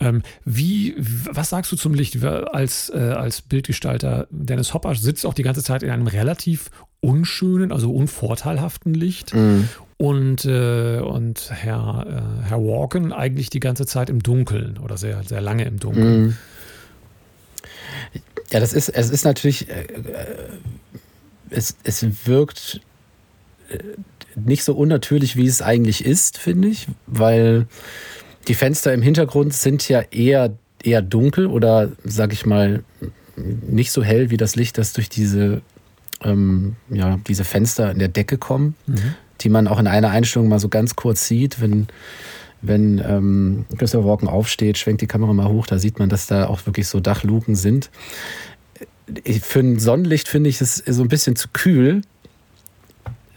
Ähm, 0.00 0.22
wie, 0.44 0.96
was 0.98 1.50
sagst 1.50 1.70
du 1.70 1.76
zum 1.76 1.94
Licht 1.94 2.20
als, 2.24 2.90
äh, 2.90 2.98
als 2.98 3.42
Bildgestalter? 3.42 4.26
Dennis 4.30 4.74
Hopper 4.74 4.96
sitzt 4.96 5.24
auch 5.24 5.34
die 5.34 5.44
ganze 5.44 5.62
Zeit 5.62 5.84
in 5.84 5.90
einem 5.90 6.08
relativ 6.08 6.70
unschönen, 7.00 7.70
also 7.70 7.92
unvorteilhaften 7.92 8.92
Licht. 8.92 9.34
Mhm. 9.34 9.68
Und, 9.98 10.44
äh, 10.44 10.98
und 10.98 11.50
Herr, 11.52 12.06
äh, 12.42 12.48
Herr 12.48 12.58
Walken 12.58 13.12
eigentlich 13.12 13.50
die 13.50 13.60
ganze 13.60 13.86
Zeit 13.86 14.10
im 14.10 14.20
Dunkeln 14.22 14.78
oder 14.78 14.96
sehr, 14.96 15.22
sehr 15.22 15.40
lange 15.40 15.64
im 15.64 15.78
Dunkeln. 15.78 16.22
Mhm. 16.22 16.36
Ja, 18.50 18.60
das 18.60 18.72
ist, 18.72 18.88
es 18.88 19.10
ist 19.10 19.24
natürlich, 19.24 19.68
äh, 19.68 19.86
es, 21.50 21.76
es 21.84 22.06
wirkt 22.26 22.80
äh, 23.68 23.78
nicht 24.34 24.64
so 24.64 24.74
unnatürlich, 24.74 25.36
wie 25.36 25.46
es 25.46 25.62
eigentlich 25.62 26.04
ist, 26.04 26.38
finde 26.38 26.68
ich, 26.68 26.86
weil 27.06 27.66
die 28.46 28.54
Fenster 28.54 28.94
im 28.94 29.02
Hintergrund 29.02 29.52
sind 29.52 29.88
ja 29.88 30.00
eher, 30.10 30.56
eher 30.82 31.02
dunkel 31.02 31.46
oder, 31.46 31.90
sag 32.04 32.32
ich 32.32 32.46
mal, 32.46 32.82
nicht 33.36 33.92
so 33.92 34.02
hell 34.02 34.30
wie 34.30 34.36
das 34.36 34.56
Licht, 34.56 34.78
das 34.78 34.92
durch 34.92 35.08
diese, 35.08 35.60
ähm, 36.22 36.76
ja, 36.88 37.18
diese 37.26 37.44
Fenster 37.44 37.90
in 37.90 37.98
der 37.98 38.08
Decke 38.08 38.38
kommen, 38.38 38.74
mhm. 38.86 39.14
die 39.40 39.48
man 39.48 39.68
auch 39.68 39.78
in 39.78 39.86
einer 39.86 40.10
Einstellung 40.10 40.48
mal 40.48 40.58
so 40.58 40.68
ganz 40.68 40.96
kurz 40.96 41.28
sieht, 41.28 41.60
wenn 41.60 41.88
wenn 42.60 42.98
ähm, 42.98 43.66
Christopher 43.76 44.06
Walken 44.06 44.28
aufsteht, 44.28 44.78
schwenkt 44.78 45.00
die 45.00 45.06
Kamera 45.06 45.32
mal 45.32 45.48
hoch, 45.48 45.66
da 45.66 45.78
sieht 45.78 45.98
man, 45.98 46.08
dass 46.08 46.26
da 46.26 46.46
auch 46.46 46.66
wirklich 46.66 46.88
so 46.88 47.00
Dachluken 47.00 47.54
sind. 47.54 47.90
Für 49.42 49.60
ein 49.60 49.78
Sonnenlicht 49.78 50.28
finde 50.28 50.50
ich 50.50 50.60
es 50.60 50.76
so 50.76 51.02
ein 51.02 51.08
bisschen 51.08 51.36
zu 51.36 51.48
kühl. 51.52 52.02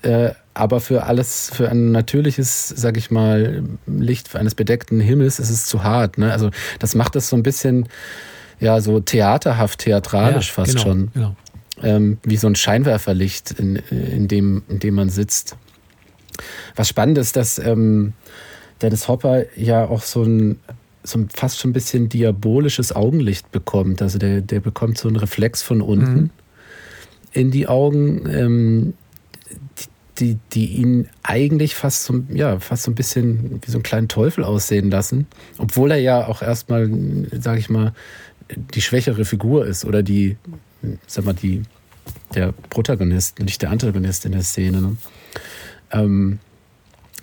Äh, 0.02 0.32
aber 0.54 0.82
für 0.82 1.04
alles, 1.04 1.50
für 1.54 1.70
ein 1.70 1.92
natürliches, 1.92 2.68
sag 2.68 2.98
ich 2.98 3.10
mal, 3.10 3.64
Licht 3.88 4.36
eines 4.36 4.56
bedeckten 4.56 5.00
Himmels 5.00 5.40
ist 5.40 5.50
es 5.50 5.66
zu 5.66 5.84
hart. 5.84 6.18
Ne? 6.18 6.32
Also 6.32 6.52
das 6.80 6.96
macht 6.96 7.16
es 7.16 7.30
so 7.30 7.38
ein 7.38 7.44
bisschen, 7.44 7.88
ja, 8.60 8.82
so 8.82 9.00
theaterhaft, 9.00 9.80
theatralisch 9.80 10.50
ja, 10.50 10.54
fast 10.54 10.72
genau, 10.74 10.84
schon. 10.84 11.12
Genau. 11.14 11.36
Ähm, 11.82 12.18
wie 12.24 12.38
so 12.38 12.48
ein 12.48 12.56
Scheinwerferlicht, 12.56 13.52
in, 13.52 13.78
in, 13.78 14.28
dem, 14.28 14.64
in 14.68 14.80
dem 14.80 14.96
man 14.96 15.10
sitzt. 15.10 15.56
Was 16.76 16.90
spannend 16.90 17.18
ist, 17.18 17.36
dass 17.36 17.58
ähm, 17.58 18.14
Dennis 18.82 19.08
Hopper 19.08 19.46
ja 19.58 19.88
auch 19.88 20.02
so 20.02 20.24
ein, 20.24 20.60
so 21.04 21.20
ein 21.20 21.30
fast 21.30 21.60
schon 21.60 21.72
ein 21.72 21.74
bisschen 21.74 22.10
diabolisches 22.10 22.96
Augenlicht 22.96 23.52
bekommt. 23.52 24.02
Also 24.02 24.18
der, 24.18 24.42
der 24.42 24.60
bekommt 24.60 24.98
so 24.98 25.08
einen 25.08 25.18
Reflex 25.18 25.62
von 25.62 25.82
unten 25.82 26.14
mhm. 26.14 26.30
in 27.32 27.52
die 27.52 27.68
Augen, 27.68 28.30
ähm, 28.30 28.94
die, 30.20 30.38
die 30.54 30.68
ihn 30.68 31.10
eigentlich 31.24 31.76
fast 31.76 32.04
so, 32.04 32.24
ja, 32.30 32.60
fast 32.60 32.84
so 32.84 32.92
ein 32.92 32.96
bisschen 32.96 33.60
wie 33.66 33.72
so 33.72 33.78
einen 33.78 33.84
kleinen 33.84 34.08
Teufel 34.08 34.44
aussehen 34.44 34.92
lassen. 34.92 35.28
Obwohl 35.58 35.92
er 35.92 35.98
ja 35.98 36.28
auch 36.28 36.42
erstmal, 36.42 36.90
sage 37.32 37.60
ich 37.60 37.70
mal, 37.70 37.94
die 38.74 38.82
schwächere 38.82 39.26
Figur 39.26 39.66
ist 39.66 39.86
oder 39.86 40.04
die, 40.04 40.38
sag 41.08 41.26
mal, 41.26 41.34
die, 41.34 41.64
der 42.36 42.54
Protagonist, 42.70 43.40
nicht 43.40 43.62
der 43.62 43.72
Antagonist 43.72 44.26
in 44.26 44.34
der 44.34 44.44
Szene. 44.44 44.82
Ne? 44.82 44.98
Ähm, 45.92 46.40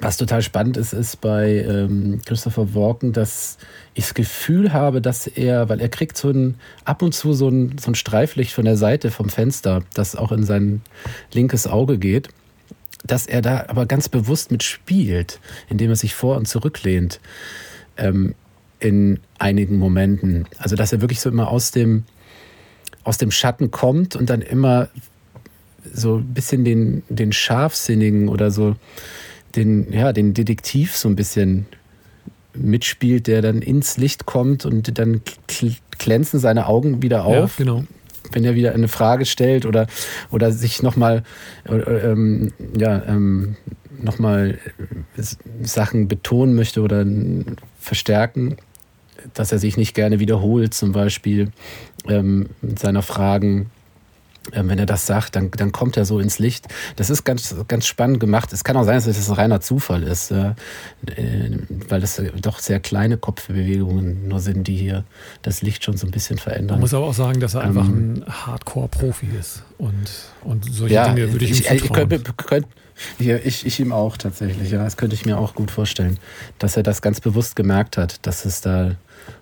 was 0.01 0.17
total 0.17 0.43
spannend 0.43 0.77
ist, 0.77 0.93
ist 0.93 1.21
bei 1.21 1.65
ähm, 1.65 2.21
Christopher 2.25 2.75
Walken, 2.75 3.13
dass 3.13 3.59
ich 3.95 4.05
das 4.05 4.15
Gefühl 4.15 4.73
habe, 4.73 5.01
dass 5.01 5.27
er, 5.27 5.69
weil 5.69 5.81
er 5.81 5.89
kriegt 5.89 6.17
so 6.17 6.31
ein, 6.31 6.55
ab 6.85 7.03
und 7.03 7.15
zu 7.15 7.33
so 7.33 7.49
ein, 7.49 7.77
so 7.79 7.91
ein 7.91 7.95
Streiflicht 7.95 8.53
von 8.53 8.65
der 8.65 8.77
Seite 8.77 9.11
vom 9.11 9.29
Fenster, 9.29 9.83
das 9.95 10.15
auch 10.15 10.31
in 10.31 10.45
sein 10.45 10.83
linkes 11.33 11.67
Auge 11.67 11.99
geht, 11.99 12.29
dass 13.05 13.27
er 13.27 13.43
da 13.43 13.65
aber 13.69 13.87
ganz 13.87 14.09
bewusst 14.09 14.53
mitspielt, 14.53 15.41
indem 15.69 15.91
er 15.91 15.97
sich 15.97 16.15
vor 16.15 16.37
und 16.37 16.47
zurücklehnt 16.47 17.21
ähm, 17.97 18.35
in 18.79 19.19
einigen 19.39 19.79
Momenten. 19.79 20.47
Also 20.59 20.77
dass 20.77 20.93
er 20.93 21.01
wirklich 21.01 21.21
so 21.21 21.29
immer 21.29 21.49
aus 21.49 21.73
dem, 21.73 22.05
aus 23.03 23.19
dem 23.19 23.33
Schatten 23.33 23.73
kommt 23.73 24.15
und 24.15 24.31
dann 24.31 24.43
immer 24.43 24.89
so 25.93 26.19
ein 26.19 26.35
bisschen 26.35 26.65
den, 26.65 27.03
den 27.09 27.33
Scharfsinnigen 27.33 28.29
oder 28.29 28.51
so 28.51 28.77
den, 29.57 29.93
ja, 29.93 30.13
den 30.13 30.35
Detektiv 30.35 30.97
so 30.97 31.09
ein 31.09 31.17
bisschen 31.17 31.67
mitspielt, 32.55 33.27
der 33.27 33.43
dann 33.43 33.63
ins 33.63 33.97
Licht 33.97 34.27
kommt 34.27 34.67
und 34.67 34.99
dann 34.99 35.23
glänzen 35.99 36.41
seine 36.41 36.67
Augen 36.67 37.03
wieder 37.03 37.25
auf. 37.25 37.59
Ja, 37.59 37.65
genau. 37.65 37.85
Wenn 38.33 38.45
er 38.45 38.55
wieder 38.55 38.75
eine 38.75 38.89
Frage 38.89 39.25
stellt 39.25 39.65
oder, 39.65 39.87
oder 40.31 40.53
sich 40.53 40.83
nochmal 40.83 41.23
ähm, 41.67 42.53
ja, 42.77 43.03
ähm, 43.07 43.57
noch 44.03 44.19
Sachen 45.63 46.09
betonen 46.09 46.55
möchte 46.55 46.83
oder 46.83 47.07
verstärken, 47.81 48.57
dass 49.35 49.51
er 49.51 49.59
sich 49.59 49.77
nicht 49.77 49.95
gerne 49.95 50.21
wiederholt, 50.21 50.75
zum 50.75 50.93
Beispiel 50.93 51.51
ähm, 52.07 52.51
mit 52.61 52.79
seiner 52.79 53.03
Fragen 53.03 53.71
wenn 54.53 54.79
er 54.79 54.87
das 54.87 55.07
sagt, 55.07 55.37
dann, 55.37 55.51
dann 55.51 55.73
kommt 55.73 55.97
er 55.97 56.05
so 56.05 56.21
ins 56.21 56.39
Licht. 56.39 56.67
Das 56.97 57.11
ist 57.11 57.25
ganz, 57.25 57.55
ganz 57.69 57.87
spannend 57.87 58.21
gemacht. 58.21 58.53
Es 58.53 58.65
kann 58.65 58.77
auch 58.77 58.85
sein, 58.85 58.97
dass 58.97 59.05
das 59.05 59.29
ein 59.29 59.35
reiner 59.35 59.61
Zufall 59.61 60.03
ist, 60.03 60.31
äh, 60.31 60.55
weil 61.89 62.01
das 62.01 62.21
doch 62.41 62.59
sehr 62.59 62.81
kleine 62.81 63.17
Kopfbewegungen 63.17 64.29
nur 64.29 64.41
sind, 64.41 64.67
die 64.69 64.77
hier 64.77 65.05
das 65.43 65.63
Licht 65.63 65.85
schon 65.85 65.97
so 65.97 66.07
ein 66.07 66.11
bisschen 66.11 66.39
verändern. 66.39 66.77
Man 66.77 66.81
muss 66.81 66.95
aber 66.95 67.07
auch 67.07 67.15
sagen, 67.15 67.41
dass 67.41 67.55
er 67.55 67.63
einfach 67.63 67.87
ähm, 67.87 68.25
ein 68.27 68.47
Hardcore-Profi 68.47 69.29
ist. 69.39 69.63
Und, 69.79 70.11
und 70.43 70.65
solche 70.73 70.95
ja, 70.95 71.09
Dinge 71.09 71.33
würde 71.33 71.45
ich 71.45 71.51
ihm 71.51 71.75
ich, 71.75 71.83
zutrauen. 71.83 72.11
Ich, 72.11 72.37
könnt, 72.37 72.67
ich, 73.19 73.67
ich 73.67 73.81
ihm 73.81 73.93
auch 73.93 74.17
tatsächlich, 74.17 74.71
ja. 74.71 74.83
Das 74.83 74.97
könnte 74.97 75.15
ich 75.15 75.25
mir 75.25 75.39
auch 75.39 75.55
gut 75.55 75.71
vorstellen, 75.71 76.19
dass 76.59 76.77
er 76.77 76.83
das 76.83 77.03
ganz 77.03 77.21
bewusst 77.21 77.57
gemerkt 77.57 77.97
hat, 77.97 78.27
dass 78.27 78.45
es 78.45 78.61
da 78.61 78.97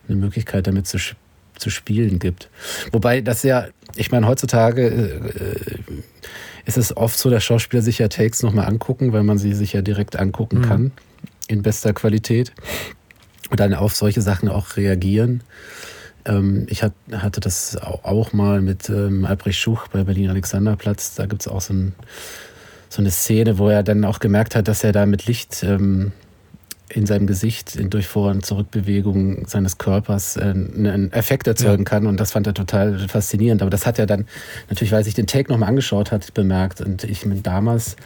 eine 0.08 0.16
Möglichkeit 0.16 0.66
damit 0.66 0.86
zu 0.86 0.98
spielen 0.98 1.25
zu 1.58 1.70
spielen 1.70 2.18
gibt. 2.18 2.50
Wobei 2.92 3.20
das 3.20 3.42
ja, 3.42 3.66
ich 3.96 4.10
meine, 4.10 4.26
heutzutage 4.26 4.86
äh, 4.86 5.94
ist 6.66 6.76
es 6.76 6.96
oft 6.96 7.18
so, 7.18 7.30
dass 7.30 7.44
Schauspieler 7.44 7.82
sich 7.82 7.98
ja 7.98 8.08
Takes 8.08 8.42
nochmal 8.42 8.66
angucken, 8.66 9.12
weil 9.12 9.22
man 9.22 9.38
sie 9.38 9.54
sich 9.54 9.72
ja 9.72 9.82
direkt 9.82 10.16
angucken 10.16 10.58
mhm. 10.58 10.62
kann 10.62 10.92
in 11.48 11.62
bester 11.62 11.92
Qualität 11.92 12.52
und 13.50 13.60
dann 13.60 13.74
auf 13.74 13.94
solche 13.94 14.20
Sachen 14.20 14.48
auch 14.48 14.76
reagieren. 14.76 15.42
Ähm, 16.24 16.66
ich 16.68 16.82
hat, 16.82 16.92
hatte 17.12 17.40
das 17.40 17.76
auch 17.76 18.32
mal 18.32 18.60
mit 18.60 18.88
ähm, 18.88 19.24
Albrecht 19.24 19.58
Schuch 19.58 19.88
bei 19.88 20.04
Berlin 20.04 20.30
Alexanderplatz. 20.30 21.14
Da 21.14 21.26
gibt 21.26 21.42
es 21.42 21.48
auch 21.48 21.60
so, 21.60 21.72
ein, 21.72 21.94
so, 22.88 23.00
eine 23.00 23.10
Szene, 23.10 23.58
wo 23.58 23.68
er 23.68 23.82
dann 23.82 24.04
auch 24.04 24.18
gemerkt 24.18 24.56
hat, 24.56 24.68
dass 24.68 24.82
er 24.82 24.92
da 24.92 25.06
mit 25.06 25.26
Licht 25.26 25.62
ähm, 25.62 26.12
in 26.88 27.06
seinem 27.06 27.26
Gesicht 27.26 27.78
durch 27.92 28.06
Vor- 28.06 28.30
und 28.30 28.46
Zurückbewegungen 28.46 29.44
seines 29.46 29.78
Körpers 29.78 30.36
äh, 30.36 30.42
einen 30.42 31.12
Effekt 31.12 31.46
erzeugen 31.46 31.84
ja. 31.84 31.90
kann. 31.90 32.06
Und 32.06 32.20
das 32.20 32.32
fand 32.32 32.46
er 32.46 32.54
total 32.54 33.08
faszinierend. 33.08 33.62
Aber 33.62 33.70
das 33.70 33.86
hat 33.86 33.98
er 33.98 34.06
dann, 34.06 34.26
natürlich, 34.68 34.92
weil 34.92 35.00
er 35.00 35.04
sich 35.04 35.14
den 35.14 35.26
Take 35.26 35.50
nochmal 35.50 35.68
angeschaut 35.68 36.12
hat, 36.12 36.32
bemerkt. 36.34 36.80
Und 36.80 37.04
ich 37.04 37.26
meine, 37.26 37.40
damals 37.40 37.96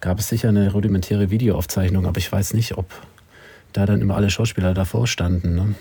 gab 0.00 0.18
es 0.18 0.28
sicher 0.28 0.48
eine 0.48 0.72
rudimentäre 0.72 1.30
Videoaufzeichnung, 1.30 2.06
aber 2.06 2.18
ich 2.18 2.30
weiß 2.30 2.54
nicht, 2.54 2.76
ob 2.78 2.86
da 3.72 3.86
dann 3.86 4.00
immer 4.00 4.16
alle 4.16 4.30
Schauspieler 4.30 4.72
davor 4.72 5.06
standen. 5.06 5.54
Ne? 5.54 5.74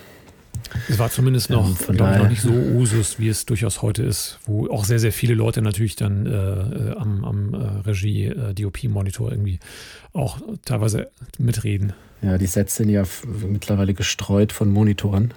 Es 0.90 1.00
war 1.00 1.10
zumindest 1.10 1.50
noch, 1.50 1.70
ähm, 1.90 1.96
noch 1.96 2.30
nicht 2.30 2.42
so 2.42 2.52
Usus, 2.52 3.20
wie 3.20 3.30
es 3.30 3.46
durchaus 3.46 3.82
heute 3.82 4.04
ist, 4.04 4.40
wo 4.46 4.70
auch 4.70 4.86
sehr, 4.86 5.00
sehr 5.00 5.12
viele 5.12 5.34
Leute 5.34 5.62
natürlich 5.62 5.96
dann 5.96 6.26
äh, 6.26 6.32
äh 6.32 6.96
am, 6.98 7.24
am 7.24 7.54
äh, 7.54 7.58
Regie-DOP-Monitor 7.86 9.30
äh, 9.30 9.34
irgendwie 9.34 9.60
auch 10.14 10.40
teilweise 10.66 11.10
mitreden. 11.38 11.94
Ja, 12.22 12.38
die 12.38 12.46
Sets 12.46 12.76
sind 12.76 12.90
ja 12.90 13.04
mittlerweile 13.48 13.94
gestreut 13.94 14.52
von 14.52 14.70
Monitoren. 14.70 15.34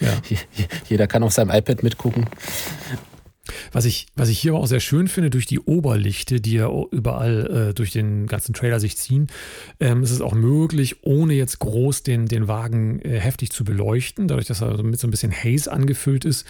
Ja. 0.00 0.10
Jeder 0.88 1.06
kann 1.06 1.22
auf 1.22 1.32
seinem 1.32 1.50
iPad 1.50 1.82
mitgucken. 1.82 2.26
Was 3.72 3.84
ich, 3.84 4.06
was 4.16 4.30
ich 4.30 4.38
hier 4.38 4.54
auch 4.54 4.66
sehr 4.66 4.80
schön 4.80 5.06
finde, 5.06 5.28
durch 5.28 5.44
die 5.44 5.60
Oberlichte, 5.60 6.40
die 6.40 6.54
ja 6.54 6.70
überall 6.90 7.68
äh, 7.70 7.74
durch 7.74 7.92
den 7.92 8.26
ganzen 8.26 8.54
Trailer 8.54 8.80
sich 8.80 8.96
ziehen, 8.96 9.26
ähm, 9.80 10.02
ist 10.02 10.12
es 10.12 10.22
auch 10.22 10.34
möglich, 10.34 11.02
ohne 11.02 11.34
jetzt 11.34 11.58
groß 11.58 12.02
den, 12.02 12.26
den 12.26 12.48
Wagen 12.48 13.00
äh, 13.02 13.20
heftig 13.20 13.52
zu 13.52 13.64
beleuchten, 13.64 14.28
dadurch, 14.28 14.46
dass 14.46 14.62
er 14.62 14.82
mit 14.82 14.98
so 14.98 15.06
ein 15.06 15.10
bisschen 15.10 15.32
Haze 15.32 15.70
angefüllt 15.70 16.24
ist, 16.24 16.46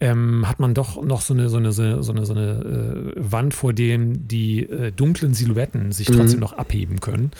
ähm, 0.00 0.48
hat 0.48 0.58
man 0.58 0.72
doch 0.72 1.02
noch 1.02 1.20
so 1.20 1.34
eine, 1.34 1.50
so 1.50 1.58
eine, 1.58 1.72
so 1.72 1.82
eine, 1.82 2.02
so 2.02 2.12
eine, 2.12 2.24
so 2.24 2.32
eine 2.32 3.12
äh, 3.14 3.32
Wand, 3.32 3.52
vor 3.52 3.74
dem 3.74 4.26
die 4.26 4.62
äh, 4.62 4.90
dunklen 4.90 5.34
Silhouetten 5.34 5.92
sich 5.92 6.06
trotzdem 6.06 6.38
mhm. 6.38 6.40
noch 6.40 6.52
abheben 6.54 7.00
können, 7.00 7.30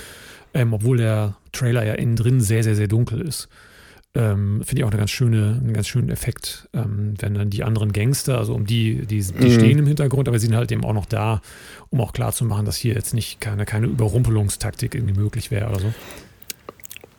ähm, 0.53 0.75
obwohl 0.75 0.99
der 0.99 1.37
Trailer 1.53 1.85
ja 1.85 1.95
innen 1.95 2.17
drin 2.17 2.41
sehr, 2.41 2.63
sehr, 2.63 2.77
sehr 2.77 2.89
dunkel 2.89 3.23
ist. 3.23 3.49
Ähm, 4.15 4.63
Finde 4.65 4.81
ich 4.81 4.85
auch 4.85 4.91
eine 4.91 4.99
ganz 4.99 5.11
schöne, 5.11 5.61
einen 5.63 5.75
ganz 5.75 5.87
schönen 5.87 6.09
Effekt, 6.09 6.69
ähm, 6.73 7.15
wenn 7.19 7.35
dann 7.35 7.51
die 7.51 7.63
anderen 7.63 7.93
Gangster, 7.93 8.39
also 8.39 8.55
um 8.55 8.67
die, 8.67 9.07
die, 9.07 9.21
die 9.21 9.49
mhm. 9.49 9.53
stehen 9.53 9.79
im 9.79 9.87
Hintergrund, 9.87 10.29
aber 10.29 10.39
sie 10.39 10.47
sind 10.47 10.57
halt 10.57 10.73
eben 10.73 10.85
auch 10.85 10.95
noch 10.95 11.07
da, 11.07 11.43
um 11.91 12.01
auch 12.01 12.13
klarzumachen, 12.13 12.65
dass 12.65 12.77
hier 12.77 12.95
jetzt 12.95 13.13
nicht 13.13 13.41
keine, 13.41 13.67
keine 13.67 13.87
Überrumpelungstaktik 13.87 14.95
irgendwie 14.95 15.21
möglich 15.21 15.51
wäre 15.51 15.69
oder 15.69 15.81
so. 15.81 15.95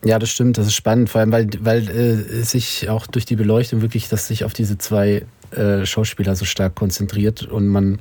Ja, 0.03 0.17
das 0.17 0.29
stimmt, 0.29 0.58
das 0.58 0.67
ist 0.67 0.75
spannend, 0.75 1.10
vor 1.10 1.22
allem, 1.22 1.31
weil, 1.31 1.50
weil 1.60 1.89
äh, 1.89 2.43
sich 2.43 2.89
auch 2.89 3.05
durch 3.05 3.25
die 3.25 3.36
Beleuchtung 3.36 3.81
wirklich, 3.81 4.10
dass 4.10 4.27
sich 4.27 4.43
auf 4.43 4.53
diese 4.53 4.77
zwei 4.77 5.25
äh, 5.51 5.86
Schauspieler 5.86 6.36
so 6.36 6.46
stark 6.46 6.75
konzentriert 6.75 7.43
und 7.43 7.67
man 7.67 8.00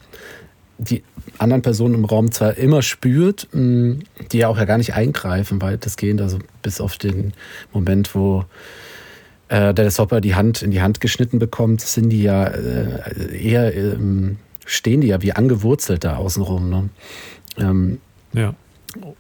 die 0.78 1.02
anderen 1.38 1.62
Personen 1.62 1.94
im 1.94 2.04
Raum 2.04 2.32
zwar 2.32 2.56
immer 2.56 2.82
spürt, 2.82 3.48
mh, 3.52 3.96
die 4.32 4.38
ja 4.38 4.48
auch 4.48 4.58
ja 4.58 4.64
gar 4.64 4.78
nicht 4.78 4.94
eingreifen, 4.94 5.60
weitestgehend, 5.60 6.20
also 6.20 6.38
bis 6.62 6.80
auf 6.80 6.96
den 6.96 7.32
Moment, 7.72 8.14
wo 8.14 8.44
äh, 9.48 9.74
Dennis 9.74 9.98
Hopper 9.98 10.20
die 10.20 10.34
Hand 10.34 10.62
in 10.62 10.70
die 10.70 10.82
Hand 10.82 11.00
geschnitten 11.00 11.38
bekommt, 11.38 11.80
sind 11.80 12.10
die 12.10 12.22
ja 12.22 12.44
äh, 12.44 13.36
eher, 13.36 13.74
ähm, 13.76 14.38
stehen 14.64 15.00
die 15.00 15.08
ja 15.08 15.22
wie 15.22 15.32
angewurzelt 15.32 16.04
da 16.04 16.16
außenrum. 16.16 16.70
Ne? 16.70 16.88
Ähm, 17.58 18.00
ja. 18.32 18.54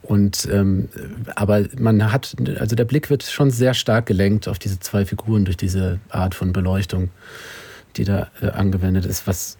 Und 0.02 0.48
ähm, 0.50 0.88
aber 1.34 1.64
man 1.78 2.10
hat, 2.10 2.34
also 2.58 2.74
der 2.74 2.86
Blick 2.86 3.10
wird 3.10 3.22
schon 3.22 3.50
sehr 3.50 3.74
stark 3.74 4.06
gelenkt 4.06 4.48
auf 4.48 4.58
diese 4.58 4.80
zwei 4.80 5.04
Figuren 5.04 5.44
durch 5.44 5.58
diese 5.58 6.00
Art 6.08 6.34
von 6.34 6.52
Beleuchtung, 6.52 7.10
die 7.96 8.04
da 8.04 8.28
äh, 8.40 8.46
angewendet 8.48 9.04
ist, 9.04 9.26
was 9.26 9.58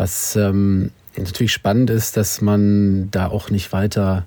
was 0.00 0.34
ähm, 0.34 0.92
natürlich 1.18 1.52
spannend 1.52 1.90
ist, 1.90 2.16
dass 2.16 2.40
man 2.40 3.10
da 3.10 3.26
auch 3.26 3.50
nicht 3.50 3.70
weiter 3.74 4.24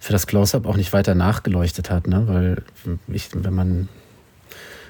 für 0.00 0.12
das 0.12 0.26
Close-Up 0.26 0.64
auch 0.64 0.76
nicht 0.76 0.94
weiter 0.94 1.14
nachgeleuchtet 1.14 1.90
hat, 1.90 2.06
ne? 2.06 2.22
weil 2.26 2.62
ich, 3.08 3.28
wenn 3.34 3.54
man, 3.54 3.88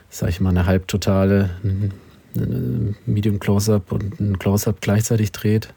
sag 0.09 0.29
ich 0.29 0.41
mal, 0.41 0.51
eine 0.51 0.67
halbtotale 0.67 1.51
eine 2.37 2.95
Medium 3.05 3.41
Close-Up 3.41 3.91
und 3.91 4.21
ein 4.21 4.39
Close-Up 4.39 4.81
gleichzeitig 4.81 5.33
dreht, 5.33 5.75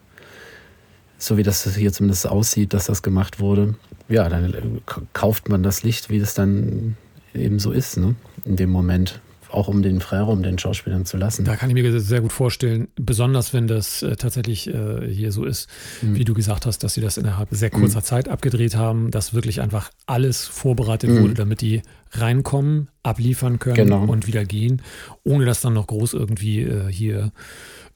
so 1.17 1.37
wie 1.37 1.43
das 1.43 1.63
hier 1.75 1.91
zumindest 1.91 2.27
aussieht, 2.27 2.75
dass 2.75 2.85
das 2.85 3.01
gemacht 3.01 3.39
wurde, 3.39 3.73
ja, 4.09 4.29
dann 4.29 4.81
kauft 5.13 5.49
man 5.49 5.63
das 5.63 5.81
Licht, 5.81 6.11
wie 6.11 6.19
das 6.19 6.35
dann 6.35 6.97
eben 7.33 7.57
so 7.57 7.71
ist, 7.71 7.97
ne? 7.97 8.13
in 8.45 8.57
dem 8.57 8.69
Moment 8.69 9.21
auch 9.51 9.67
um 9.67 9.81
den 9.81 9.99
Freiraum 10.01 10.43
den 10.43 10.57
Schauspielern 10.57 11.05
zu 11.05 11.17
lassen. 11.17 11.45
Da 11.45 11.55
kann 11.55 11.69
ich 11.69 11.73
mir 11.73 11.99
sehr 11.99 12.21
gut 12.21 12.31
vorstellen, 12.31 12.87
besonders 12.95 13.53
wenn 13.53 13.67
das 13.67 14.03
äh, 14.03 14.15
tatsächlich 14.15 14.67
äh, 14.67 15.07
hier 15.07 15.31
so 15.31 15.45
ist, 15.45 15.69
mhm. 16.01 16.15
wie 16.15 16.25
du 16.25 16.33
gesagt 16.33 16.65
hast, 16.65 16.83
dass 16.83 16.93
sie 16.93 17.01
das 17.01 17.17
innerhalb 17.17 17.49
sehr 17.51 17.69
kurzer 17.69 17.99
mhm. 17.99 18.03
Zeit 18.03 18.29
abgedreht 18.29 18.75
haben, 18.75 19.11
dass 19.11 19.33
wirklich 19.33 19.61
einfach 19.61 19.91
alles 20.05 20.45
vorbereitet 20.45 21.09
mhm. 21.09 21.21
wurde, 21.21 21.33
damit 21.33 21.61
die 21.61 21.81
reinkommen, 22.11 22.89
abliefern 23.03 23.59
können 23.59 23.75
genau. 23.75 24.03
und 24.03 24.27
wieder 24.27 24.45
gehen, 24.45 24.81
ohne 25.23 25.45
dass 25.45 25.61
dann 25.61 25.73
noch 25.73 25.87
groß 25.87 26.13
irgendwie 26.13 26.61
äh, 26.61 26.91
hier 26.91 27.31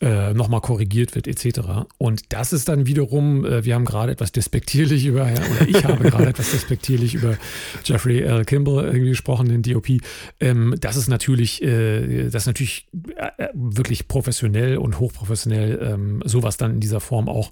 äh, 0.03 0.33
nochmal 0.33 0.59
korrigiert 0.61 1.15
wird, 1.15 1.27
etc. 1.27 1.85
Und 1.97 2.33
das 2.33 2.51
ist 2.51 2.67
dann 2.67 2.85
wiederum, 2.85 3.45
äh, 3.45 3.63
wir 3.63 3.75
haben 3.75 3.85
gerade 3.85 4.11
etwas 4.11 4.31
despektierlich 4.33 5.05
über, 5.05 5.23
oder 5.23 5.67
ich 5.67 5.85
habe 5.85 6.03
gerade 6.03 6.25
etwas 6.29 6.51
despektierlich 6.51 7.15
über 7.15 7.37
Jeffrey 7.85 8.21
L. 8.21 8.43
Kimball 8.43 8.85
irgendwie 8.85 9.09
gesprochen, 9.09 9.47
den 9.47 9.61
DOP. 9.61 10.01
Ähm, 10.41 10.75
das 10.79 10.97
ist 10.97 11.07
natürlich, 11.07 11.63
äh, 11.63 12.25
das 12.25 12.43
ist 12.43 12.47
natürlich 12.47 12.87
äh, 13.15 13.47
wirklich 13.53 14.07
professionell 14.07 14.77
und 14.77 14.99
hochprofessionell, 14.99 15.79
ähm, 15.81 16.21
sowas 16.25 16.57
dann 16.57 16.71
in 16.71 16.79
dieser 16.81 16.99
Form 16.99 17.29
auch 17.29 17.51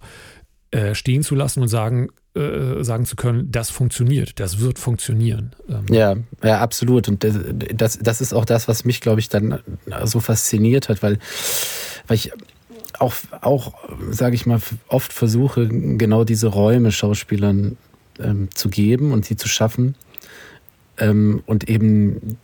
äh, 0.72 0.96
stehen 0.96 1.24
zu 1.24 1.36
lassen 1.36 1.62
und 1.62 1.68
sagen, 1.68 2.10
äh, 2.34 2.84
sagen 2.84 3.06
zu 3.06 3.16
können, 3.16 3.52
das 3.52 3.70
funktioniert, 3.70 4.40
das 4.40 4.60
wird 4.60 4.80
funktionieren. 4.80 5.52
Ähm. 5.70 5.86
Ja, 5.94 6.16
ja, 6.44 6.60
absolut. 6.60 7.08
Und 7.08 7.26
das, 7.76 8.00
das 8.00 8.22
ist 8.22 8.34
auch 8.34 8.46
das, 8.46 8.68
was 8.68 8.86
mich, 8.86 9.02
glaube 9.02 9.20
ich, 9.20 9.30
dann 9.30 9.60
so 10.06 10.20
fasziniert 10.20 10.90
hat, 10.90 11.04
weil 11.04 11.20
weil 12.08 12.16
ich 12.16 12.32
auch, 13.00 13.14
auch 13.42 13.74
sage 14.12 14.36
ich 14.36 14.46
mal, 14.46 14.60
oft 14.88 15.14
versuche, 15.14 15.68
genau 15.68 16.24
diese 16.24 16.48
Räume 16.48 16.92
Schauspielern 16.92 17.78
ähm, 18.20 18.50
zu 18.54 18.70
geben 18.70 19.12
und 19.12 19.26
sie 19.26 19.36
zu 19.36 19.48
schaffen. 19.48 19.96
Ähm, 20.98 21.42
und 21.46 21.70
eben, 21.70 22.38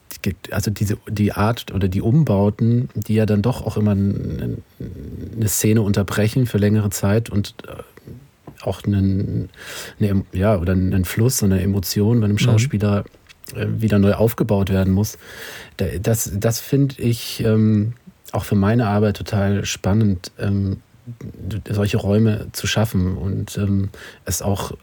also 0.51 0.71
diese, 0.71 0.97
die 1.07 1.33
Art 1.33 1.73
oder 1.73 1.87
die 1.87 2.01
Umbauten, 2.01 2.89
die 2.95 3.15
ja 3.15 3.25
dann 3.25 3.41
doch 3.41 3.65
auch 3.65 3.77
immer 3.77 3.91
eine 3.91 4.57
Szene 5.47 5.81
unterbrechen 5.81 6.47
für 6.47 6.57
längere 6.57 6.89
Zeit 6.89 7.29
und 7.29 7.53
äh, 7.67 7.83
auch 8.61 8.83
einen, 8.83 9.49
eine, 9.99 10.23
ja, 10.33 10.57
oder 10.57 10.73
einen 10.73 11.05
Fluss, 11.05 11.43
eine 11.43 11.61
Emotion 11.61 12.19
bei 12.19 12.25
einem 12.25 12.33
mhm. 12.33 12.39
Schauspieler 12.39 13.05
mhm. 13.55 13.81
wieder 13.81 13.99
neu 13.99 14.13
aufgebaut 14.13 14.69
werden 14.69 14.93
muss. 14.93 15.17
Das, 16.01 16.31
das 16.33 16.59
finde 16.59 17.01
ich 17.01 17.43
ähm, 17.43 17.93
auch 18.31 18.43
für 18.43 18.55
meine 18.55 18.87
Arbeit 18.87 19.17
total 19.17 19.65
spannend, 19.65 20.31
ähm, 20.39 20.77
solche 21.69 21.97
Räume 21.97 22.47
zu 22.51 22.67
schaffen 22.67 23.15
und 23.17 23.57
ähm, 23.57 23.89
es 24.25 24.41
auch 24.41 24.73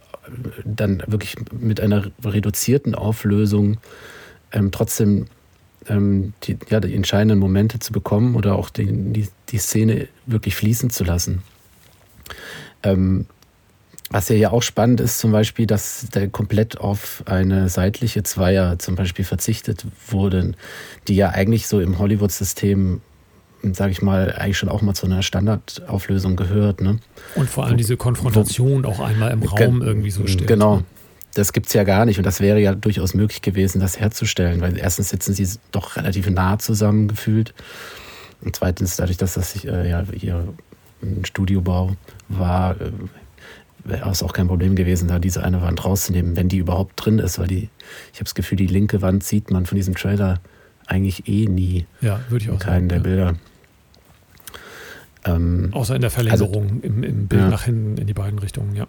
dann 0.65 1.03
wirklich 1.07 1.37
mit 1.53 1.81
einer 1.81 2.11
reduzierten 2.25 2.95
Auflösung 2.95 3.79
ähm, 4.53 4.71
trotzdem 4.71 5.27
ähm, 5.89 6.33
die, 6.45 6.57
ja, 6.71 6.81
die 6.81 6.95
entscheidenden 6.95 7.39
Momente 7.39 7.79
zu 7.79 7.93
bekommen 7.93 8.35
oder 8.37 8.57
auch 8.57 8.71
die, 8.71 8.87
die, 8.87 9.29
die 9.51 9.59
Szene 9.59 10.09
wirklich 10.27 10.57
fließen 10.57 10.91
zu 10.91 11.05
lassen. 11.05 11.43
Ähm, 12.83 13.27
was 14.14 14.29
ja, 14.29 14.53
auch 14.53 14.62
spannend 14.62 15.00
ist, 15.00 15.18
zum 15.18 15.33
Beispiel, 15.33 15.66
dass 15.66 16.07
da 16.12 16.29
komplett 16.29 16.79
auf 16.79 17.24
eine 17.27 17.68
seitliche 17.68 18.22
Zweier 18.22 18.79
zum 18.79 18.94
Beispiel 18.94 19.24
verzichtet 19.24 19.85
wurde, 20.07 20.53
die 21.09 21.16
ja 21.16 21.31
eigentlich 21.31 21.66
so 21.66 21.81
im 21.81 21.98
Hollywood-System 21.98 23.00
sage 23.72 23.90
ich 23.90 24.03
mal, 24.03 24.33
eigentlich 24.35 24.59
schon 24.59 24.68
auch 24.68 24.83
mal 24.83 24.94
zu 24.94 25.07
einer 25.07 25.22
Standardauflösung 25.22 26.37
gehört. 26.37 26.81
Ne? 26.81 27.00
Und 27.35 27.48
vor 27.48 27.64
allem 27.64 27.77
diese 27.77 27.96
Konfrontation 27.96 28.85
wo, 28.85 28.88
auch 28.88 29.00
einmal 29.00 29.33
im 29.33 29.42
Raum 29.42 29.83
irgendwie 29.83 30.11
so 30.11 30.27
steht. 30.27 30.46
Genau. 30.46 30.83
Das 31.33 31.53
gibt 31.53 31.66
es 31.66 31.72
ja 31.72 31.83
gar 31.83 32.05
nicht 32.05 32.18
und 32.18 32.24
das 32.24 32.40
wäre 32.40 32.61
ja 32.61 32.74
durchaus 32.74 33.14
möglich 33.14 33.42
gewesen, 33.42 33.81
das 33.81 33.98
herzustellen, 33.98 34.61
weil 34.61 34.79
erstens 34.79 35.09
sitzen 35.09 35.35
sie 35.35 35.48
doch 35.72 35.96
relativ 35.96 36.29
nah 36.31 36.59
zusammengefühlt 36.59 37.53
und 38.42 38.55
zweitens 38.55 38.96
dadurch, 38.96 39.16
dass 39.16 39.35
das 39.35 39.64
äh, 39.64 39.88
ja 39.88 40.05
hier 40.14 40.46
ein 41.03 41.24
Studiobau 41.24 41.96
war, 42.29 42.81
äh, 42.81 42.92
wäre 43.85 44.11
es 44.11 44.23
auch 44.23 44.33
kein 44.33 44.49
Problem 44.49 44.75
gewesen, 44.75 45.09
da 45.09 45.18
diese 45.18 45.44
eine 45.44 45.62
Wand 45.62 45.85
rauszunehmen, 45.85 46.37
wenn 46.37 46.49
die 46.49 46.59
überhaupt 46.59 47.05
drin 47.05 47.18
ist, 47.18 47.38
weil 47.38 47.47
die, 47.47 47.68
ich 48.12 48.18
habe 48.18 48.25
das 48.25 48.35
Gefühl, 48.35 48.57
die 48.57 48.66
linke 48.66 49.03
Wand 49.03 49.25
sieht 49.25 49.51
man 49.51 49.66
von 49.66 49.77
diesem 49.77 49.94
Trailer 49.94 50.40
eigentlich 50.87 51.29
eh 51.29 51.47
nie. 51.47 51.87
Ja, 52.01 52.20
würde 52.29 52.44
ich 52.44 52.51
auch 52.51 52.55
in 52.55 52.61
keinen 52.61 52.88
sagen. 52.88 52.88
der 52.88 52.97
ja. 52.99 53.03
Bilder. 53.03 53.35
Ähm, 55.27 55.70
Außer 55.73 55.94
in 55.94 56.03
der 56.03 56.11
Verlängerung 56.11 56.64
also, 56.64 56.81
im, 56.83 57.03
im, 57.03 57.29
Bild 57.29 57.42
ja. 57.42 57.49
nach 57.49 57.64
hinten 57.64 57.97
in 57.97 58.07
die 58.07 58.12
beiden 58.12 58.38
Richtungen, 58.38 58.75
ja. 58.77 58.87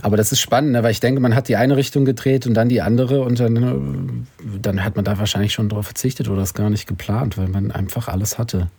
Aber 0.00 0.16
das 0.16 0.32
ist 0.32 0.40
spannend, 0.40 0.72
ne? 0.72 0.82
weil 0.82 0.92
ich 0.92 1.00
denke, 1.00 1.20
man 1.20 1.34
hat 1.34 1.48
die 1.48 1.56
eine 1.56 1.76
Richtung 1.76 2.06
gedreht 2.06 2.46
und 2.46 2.54
dann 2.54 2.70
die 2.70 2.80
andere 2.80 3.20
und 3.20 3.38
dann, 3.38 3.56
äh, 3.56 4.58
dann 4.62 4.82
hat 4.82 4.96
man 4.96 5.04
da 5.04 5.18
wahrscheinlich 5.18 5.52
schon 5.52 5.68
darauf 5.68 5.84
verzichtet 5.84 6.28
oder 6.28 6.40
das 6.40 6.54
gar 6.54 6.70
nicht 6.70 6.86
geplant, 6.86 7.36
weil 7.36 7.48
man 7.48 7.70
einfach 7.70 8.08
alles 8.08 8.38
hatte. 8.38 8.70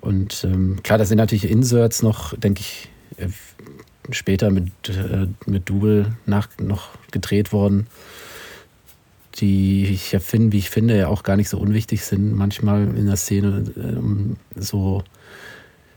Und 0.00 0.44
ähm, 0.44 0.78
klar, 0.84 0.98
da 0.98 1.04
sind 1.04 1.18
natürlich 1.18 1.50
Inserts 1.50 2.04
noch, 2.04 2.36
denke 2.36 2.60
ich, 2.60 2.88
äh, 3.16 3.26
später 4.10 4.50
mit, 4.50 4.70
äh, 4.88 5.26
mit 5.46 5.68
Double 5.68 6.12
nach, 6.26 6.48
noch 6.60 6.90
gedreht 7.10 7.52
worden, 7.52 7.86
die 9.36 9.86
ich 9.86 10.12
ja 10.12 10.18
finde, 10.18 10.52
wie 10.52 10.58
ich 10.58 10.70
finde, 10.70 10.96
ja 10.96 11.08
auch 11.08 11.22
gar 11.22 11.36
nicht 11.36 11.48
so 11.48 11.58
unwichtig 11.58 12.04
sind, 12.04 12.34
manchmal 12.34 12.82
in 12.96 13.06
der 13.06 13.16
Szene, 13.16 13.64
ähm, 13.76 14.36
so 14.56 15.04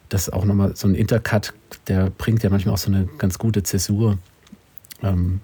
das 0.09 0.29
auch 0.29 0.45
nochmal 0.45 0.75
so 0.75 0.87
ein 0.87 0.95
Intercut, 0.95 1.53
der 1.87 2.09
bringt 2.09 2.43
ja 2.43 2.49
manchmal 2.49 2.73
auch 2.73 2.79
so 2.79 2.91
eine 2.91 3.07
ganz 3.17 3.37
gute 3.37 3.63
Zäsur. 3.63 4.17
Ähm, 5.01 5.39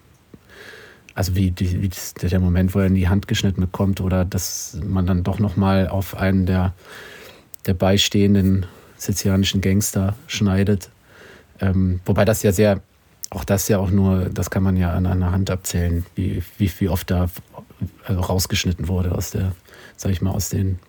also 1.13 1.35
wie, 1.35 1.49
die, 1.49 1.81
wie 1.81 1.89
der 2.27 2.39
Moment, 2.39 2.75
wo 2.75 2.79
er 2.79 2.85
in 2.85 2.93
die 2.93 3.09
Hand 3.09 3.27
geschnitten 3.27 3.61
bekommt 3.61 4.01
oder 4.01 4.23
dass 4.23 4.77
man 4.85 5.07
dann 5.07 5.23
doch 5.23 5.39
nochmal 5.39 5.87
auf 5.87 6.15
einen 6.15 6.45
der, 6.45 6.73
der 7.65 7.73
beistehenden 7.73 8.67
sizilianischen 8.97 9.61
Gangster 9.61 10.15
schneidet. 10.27 10.91
Ähm, 11.59 11.99
wobei 12.05 12.25
das 12.25 12.43
ja 12.43 12.51
sehr, 12.51 12.81
auch 13.29 13.43
das 13.43 13.67
ja 13.67 13.79
auch 13.79 13.89
nur, 13.89 14.29
das 14.29 14.49
kann 14.49 14.63
man 14.63 14.77
ja 14.77 14.93
an 14.93 15.05
einer 15.05 15.31
Hand 15.31 15.49
abzählen, 15.49 16.05
wie, 16.15 16.43
wie, 16.57 16.71
wie 16.79 16.89
oft 16.89 17.09
da 17.11 17.29
also 18.05 18.21
rausgeschnitten 18.21 18.87
wurde 18.87 19.13
aus 19.13 19.31
der, 19.31 19.53
sag 19.95 20.11
ich 20.11 20.21
mal, 20.21 20.31
aus 20.31 20.49
den 20.49 20.79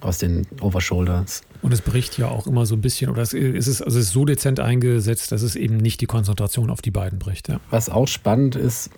aus 0.00 0.18
den 0.18 0.46
Overshoulders. 0.60 1.42
Und 1.62 1.72
es 1.72 1.80
bricht 1.80 2.18
ja 2.18 2.28
auch 2.28 2.46
immer 2.46 2.66
so 2.66 2.74
ein 2.74 2.80
bisschen, 2.80 3.10
oder 3.10 3.22
es 3.22 3.32
ist, 3.32 3.82
also 3.82 3.98
es 3.98 4.06
ist 4.06 4.12
so 4.12 4.24
dezent 4.24 4.60
eingesetzt, 4.60 5.32
dass 5.32 5.42
es 5.42 5.56
eben 5.56 5.76
nicht 5.76 6.00
die 6.00 6.06
Konzentration 6.06 6.70
auf 6.70 6.82
die 6.82 6.90
beiden 6.90 7.18
bricht. 7.18 7.48
Ja. 7.48 7.60
Was 7.70 7.88
auch 7.88 8.08
spannend 8.08 8.56
ist, 8.56 8.90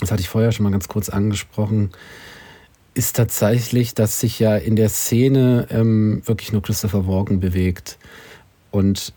das 0.00 0.10
hatte 0.12 0.20
ich 0.20 0.28
vorher 0.28 0.52
schon 0.52 0.64
mal 0.64 0.70
ganz 0.70 0.88
kurz 0.88 1.08
angesprochen, 1.08 1.90
ist 2.94 3.16
tatsächlich, 3.16 3.94
dass 3.94 4.20
sich 4.20 4.38
ja 4.38 4.56
in 4.56 4.76
der 4.76 4.88
Szene 4.88 5.66
ähm, 5.70 6.22
wirklich 6.26 6.52
nur 6.52 6.62
Christopher 6.62 7.06
Walken 7.06 7.40
bewegt. 7.40 7.98
Und, 8.70 9.12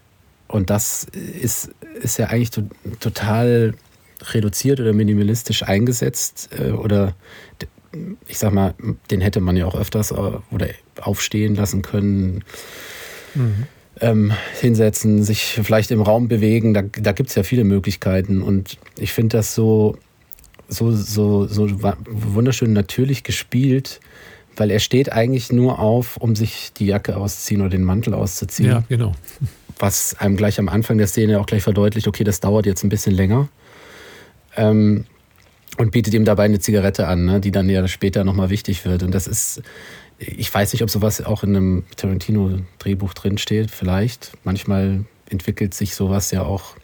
und 0.52 0.70
das 0.70 1.06
ist, 1.42 1.72
ist 2.02 2.18
ja 2.18 2.28
eigentlich 2.28 2.52
to 2.52 2.64
total 3.00 3.74
reduziert 4.34 4.80
oder 4.80 4.94
minimalistisch 4.94 5.64
eingesetzt. 5.64 6.50
Äh, 6.58 6.72
oder 6.72 7.16
ich 8.28 8.38
sag 8.38 8.54
mal, 8.54 8.74
den 9.10 9.22
hätte 9.22 9.42
man 9.42 9.58
ja 9.58 9.66
auch 9.66 9.76
öfters 9.76 10.12
äh, 10.12 10.16
oder 10.16 10.68
aufstehen 11.00 11.56
lassen 11.56 11.82
können. 11.82 12.44
Mhm. 13.36 13.68
Ähm, 14.00 14.34
hinsetzen, 14.60 15.24
sich 15.24 15.60
vielleicht 15.62 15.92
im 15.92 16.02
Raum 16.02 16.28
bewegen, 16.28 16.74
da, 16.74 16.82
da 16.82 17.12
gibt 17.12 17.30
es 17.30 17.36
ja 17.36 17.44
viele 17.44 17.66
Möglichkeiten. 17.66 18.42
Und 18.42 18.78
ich 18.98 19.12
finde 19.12 19.38
das 19.38 19.54
so, 19.54 19.98
so, 20.68 20.92
so, 20.92 21.46
so 21.46 21.68
wunderschön 22.08 22.74
natürlich 22.74 23.24
gespielt, 23.24 24.00
weil 24.56 24.72
er 24.72 24.80
steht 24.80 25.12
eigentlich 25.12 25.52
nur 25.52 25.80
auf, 25.80 26.18
um 26.18 26.36
sich 26.36 26.72
die 26.74 26.88
Jacke 26.88 27.18
auszuziehen 27.18 27.62
oder 27.62 27.70
den 27.70 27.84
Mantel 27.84 28.14
auszuziehen. 28.14 28.70
Ja, 28.70 28.84
genau. 28.90 29.14
Was 29.82 30.16
einem 30.20 30.38
gleich 30.38 30.60
am 30.60 30.70
Anfang 30.70 31.00
der 31.00 31.08
Szene 31.08 31.40
auch 31.40 31.48
gleich 31.48 31.64
verdeutlicht, 31.64 32.08
okay, 32.08 32.24
das 32.24 32.40
dauert 32.40 32.68
jetzt 32.68 32.84
ein 32.84 32.90
bisschen 32.90 33.16
länger. 33.16 33.50
Ähm, 34.56 35.06
und 35.78 35.92
bietet 35.92 36.14
ihm 36.14 36.24
dabei 36.24 36.44
eine 36.44 36.60
Zigarette 36.60 37.08
an, 37.08 37.26
ne, 37.26 37.40
die 37.40 37.50
dann 37.50 37.68
ja 37.68 37.88
später 37.88 38.24
nochmal 38.24 38.52
wichtig 38.52 38.86
wird. 38.86 39.02
Und 39.02 39.16
das 39.16 39.26
ist, 39.26 39.64
ich 40.20 40.54
weiß 40.54 40.72
nicht, 40.74 40.84
ob 40.84 40.92
sowas 40.92 41.26
auch 41.26 41.44
in 41.44 41.56
einem 41.56 41.84
Tarantino-Drehbuch 41.96 43.16
drinsteht, 43.16 43.72
vielleicht. 43.72 44.34
Manchmal 44.44 45.06
entwickelt 45.32 45.74
sich 45.74 45.96
sowas 45.96 46.30
ja 46.30 46.44
auch, 46.44 46.76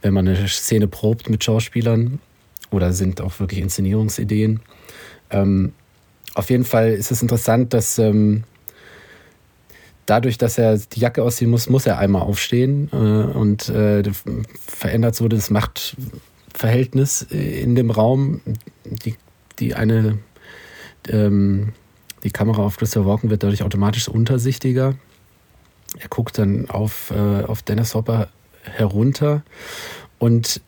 wenn 0.00 0.14
man 0.14 0.26
eine 0.26 0.48
Szene 0.48 0.88
probt 0.88 1.28
mit 1.28 1.44
Schauspielern 1.44 2.18
oder 2.70 2.94
sind 2.94 3.20
auch 3.20 3.38
wirklich 3.40 3.60
Inszenierungsideen. 3.60 4.60
Ähm, 5.30 5.74
auf 6.34 6.48
jeden 6.48 6.64
Fall 6.64 6.92
ist 6.92 7.10
es 7.10 7.20
interessant, 7.20 7.74
dass 7.74 7.98
ähm, 7.98 8.44
dadurch, 10.06 10.38
dass 10.38 10.58
er 10.58 10.78
die 10.78 11.00
Jacke 11.00 11.22
ausziehen 11.22 11.50
muss, 11.50 11.68
muss 11.68 11.86
er 11.86 11.98
einmal 11.98 12.22
aufstehen 12.22 12.88
äh, 12.92 12.96
und 12.96 13.68
äh, 13.68 14.02
verändert 14.66 15.14
so 15.14 15.28
das 15.28 15.50
Machtverhältnis 15.50 17.22
in 17.22 17.74
dem 17.74 17.90
Raum. 17.90 18.40
Die, 18.84 19.16
die 19.58 19.74
eine 19.74 20.18
ähm, 21.08 21.72
die 22.26 22.30
Kamera 22.30 22.62
auf 22.62 22.76
Christopher 22.76 23.06
Walken 23.06 23.30
wird 23.30 23.42
dadurch 23.42 23.62
automatisch 23.62 24.08
untersichtiger. 24.08 24.94
Er 25.98 26.08
guckt 26.08 26.38
dann 26.38 26.68
auf, 26.68 27.12
äh, 27.14 27.44
auf 27.44 27.62
Dennis 27.62 27.94
Hopper 27.94 28.28
herunter 28.62 29.42
und 30.18 30.60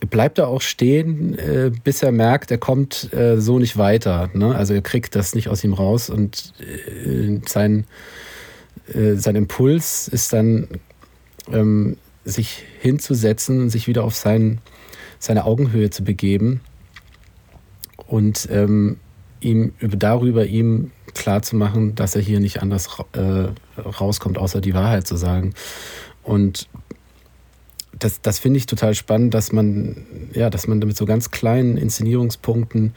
bleibt 0.00 0.38
da 0.38 0.46
auch 0.46 0.60
stehen, 0.60 1.38
äh, 1.38 1.70
bis 1.84 2.02
er 2.02 2.12
merkt, 2.12 2.50
er 2.50 2.58
kommt 2.58 3.12
äh, 3.12 3.40
so 3.40 3.58
nicht 3.58 3.76
weiter. 3.76 4.30
Ne? 4.34 4.54
Also 4.54 4.74
er 4.74 4.82
kriegt 4.82 5.14
das 5.14 5.34
nicht 5.34 5.48
aus 5.48 5.64
ihm 5.64 5.72
raus 5.72 6.10
und 6.10 6.52
äh, 6.60 7.40
sein, 7.46 7.86
äh, 8.94 9.14
sein 9.14 9.36
Impuls 9.36 10.08
ist 10.08 10.32
dann, 10.32 10.68
ähm, 11.52 11.96
sich 12.24 12.64
hinzusetzen, 12.80 13.70
sich 13.70 13.86
wieder 13.86 14.04
auf 14.04 14.14
sein, 14.14 14.60
seine 15.18 15.44
Augenhöhe 15.44 15.90
zu 15.90 16.04
begeben 16.04 16.60
und 18.06 18.48
ähm, 18.50 18.98
ihm 19.40 19.72
darüber 19.80 20.46
ihm 20.46 20.90
klar 21.14 21.42
zu 21.42 21.56
machen, 21.56 21.94
dass 21.94 22.14
er 22.14 22.22
hier 22.22 22.40
nicht 22.40 22.62
anders 22.62 22.88
äh, 23.12 23.48
rauskommt, 23.80 24.38
außer 24.38 24.60
die 24.60 24.74
Wahrheit 24.74 25.06
zu 25.06 25.16
sagen. 25.16 25.54
Und 26.22 26.68
das, 27.98 28.20
das 28.20 28.38
finde 28.38 28.58
ich 28.58 28.66
total 28.66 28.94
spannend, 28.94 29.34
dass 29.34 29.52
man, 29.52 29.96
ja, 30.32 30.50
dass 30.50 30.66
man 30.66 30.78
mit 30.78 30.96
so 30.96 31.06
ganz 31.06 31.30
kleinen 31.30 31.76
Inszenierungspunkten 31.76 32.94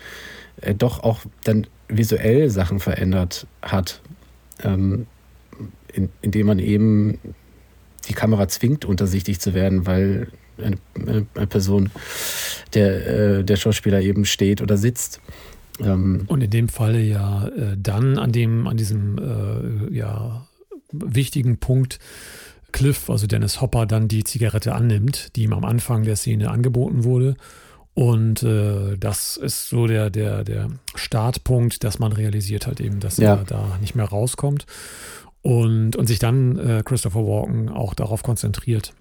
äh, 0.62 0.76
doch 0.76 1.04
auch 1.04 1.22
dann 1.44 1.68
visuell 1.88 2.50
Sachen 2.50 2.80
verändert 2.80 3.48
hat, 3.62 4.02
ähm, 4.64 5.08
in, 5.94 6.10
indem 6.22 6.48
man 6.48 6.60
eben 6.60 7.20
die 8.08 8.14
Kamera 8.14 8.48
zwingt, 8.48 8.86
untersichtig 8.86 9.40
zu 9.40 9.54
werden, 9.54 9.86
weil 9.86 10.28
eine, 10.58 10.78
eine 11.36 11.48
Person, 11.48 11.92
der, 12.74 13.40
äh, 13.40 13.44
der 13.44 13.56
Schauspieler 13.56 14.02
eben 14.02 14.26
steht 14.26 14.62
oder 14.62 14.78
sitzt. 14.78 15.22
Ähm, 15.80 16.24
Und 16.28 16.44
in 16.44 16.50
dem 16.50 16.70
Falle 16.70 17.02
ja 17.02 17.48
äh, 17.48 17.76
dann 17.78 18.18
an 18.18 18.32
dem, 18.32 18.68
an 18.68 18.78
diesem 18.78 19.18
äh, 19.18 19.96
ja, 19.96 20.48
wichtigen 20.92 21.58
Punkt 21.58 22.00
Cliff, 22.72 23.10
also 23.10 23.28
Dennis 23.28 23.60
Hopper, 23.60 23.86
dann 23.86 24.08
die 24.08 24.24
Zigarette 24.24 24.74
annimmt, 24.74 25.36
die 25.36 25.44
ihm 25.44 25.54
am 25.54 25.66
Anfang 25.66 26.04
der 26.04 26.16
Szene 26.16 26.50
angeboten 26.50 27.04
wurde. 27.04 27.36
Und 27.94 28.42
äh, 28.44 28.98
das 28.98 29.36
ist 29.36 29.68
so 29.68 29.86
der, 29.86 30.10
der, 30.10 30.46
der 30.46 30.70
Startpunkt, 30.96 31.84
dass 31.84 32.00
man 32.00 32.14
realisiert 32.14 32.66
hat 32.66 32.80
eben, 32.80 33.02
dass 33.02 33.18
ja. 33.18 33.36
er 33.36 33.44
da 33.44 33.78
nicht 33.82 33.96
mehr 33.96 34.06
rauskommt. 34.06 34.66
Und, 35.44 35.96
und 35.96 36.06
sich 36.06 36.20
dann 36.20 36.58
äh, 36.58 36.84
Christopher 36.86 37.26
Walken 37.26 37.70
auch 37.70 37.94
darauf 37.94 38.22
konzentriert. 38.22 38.94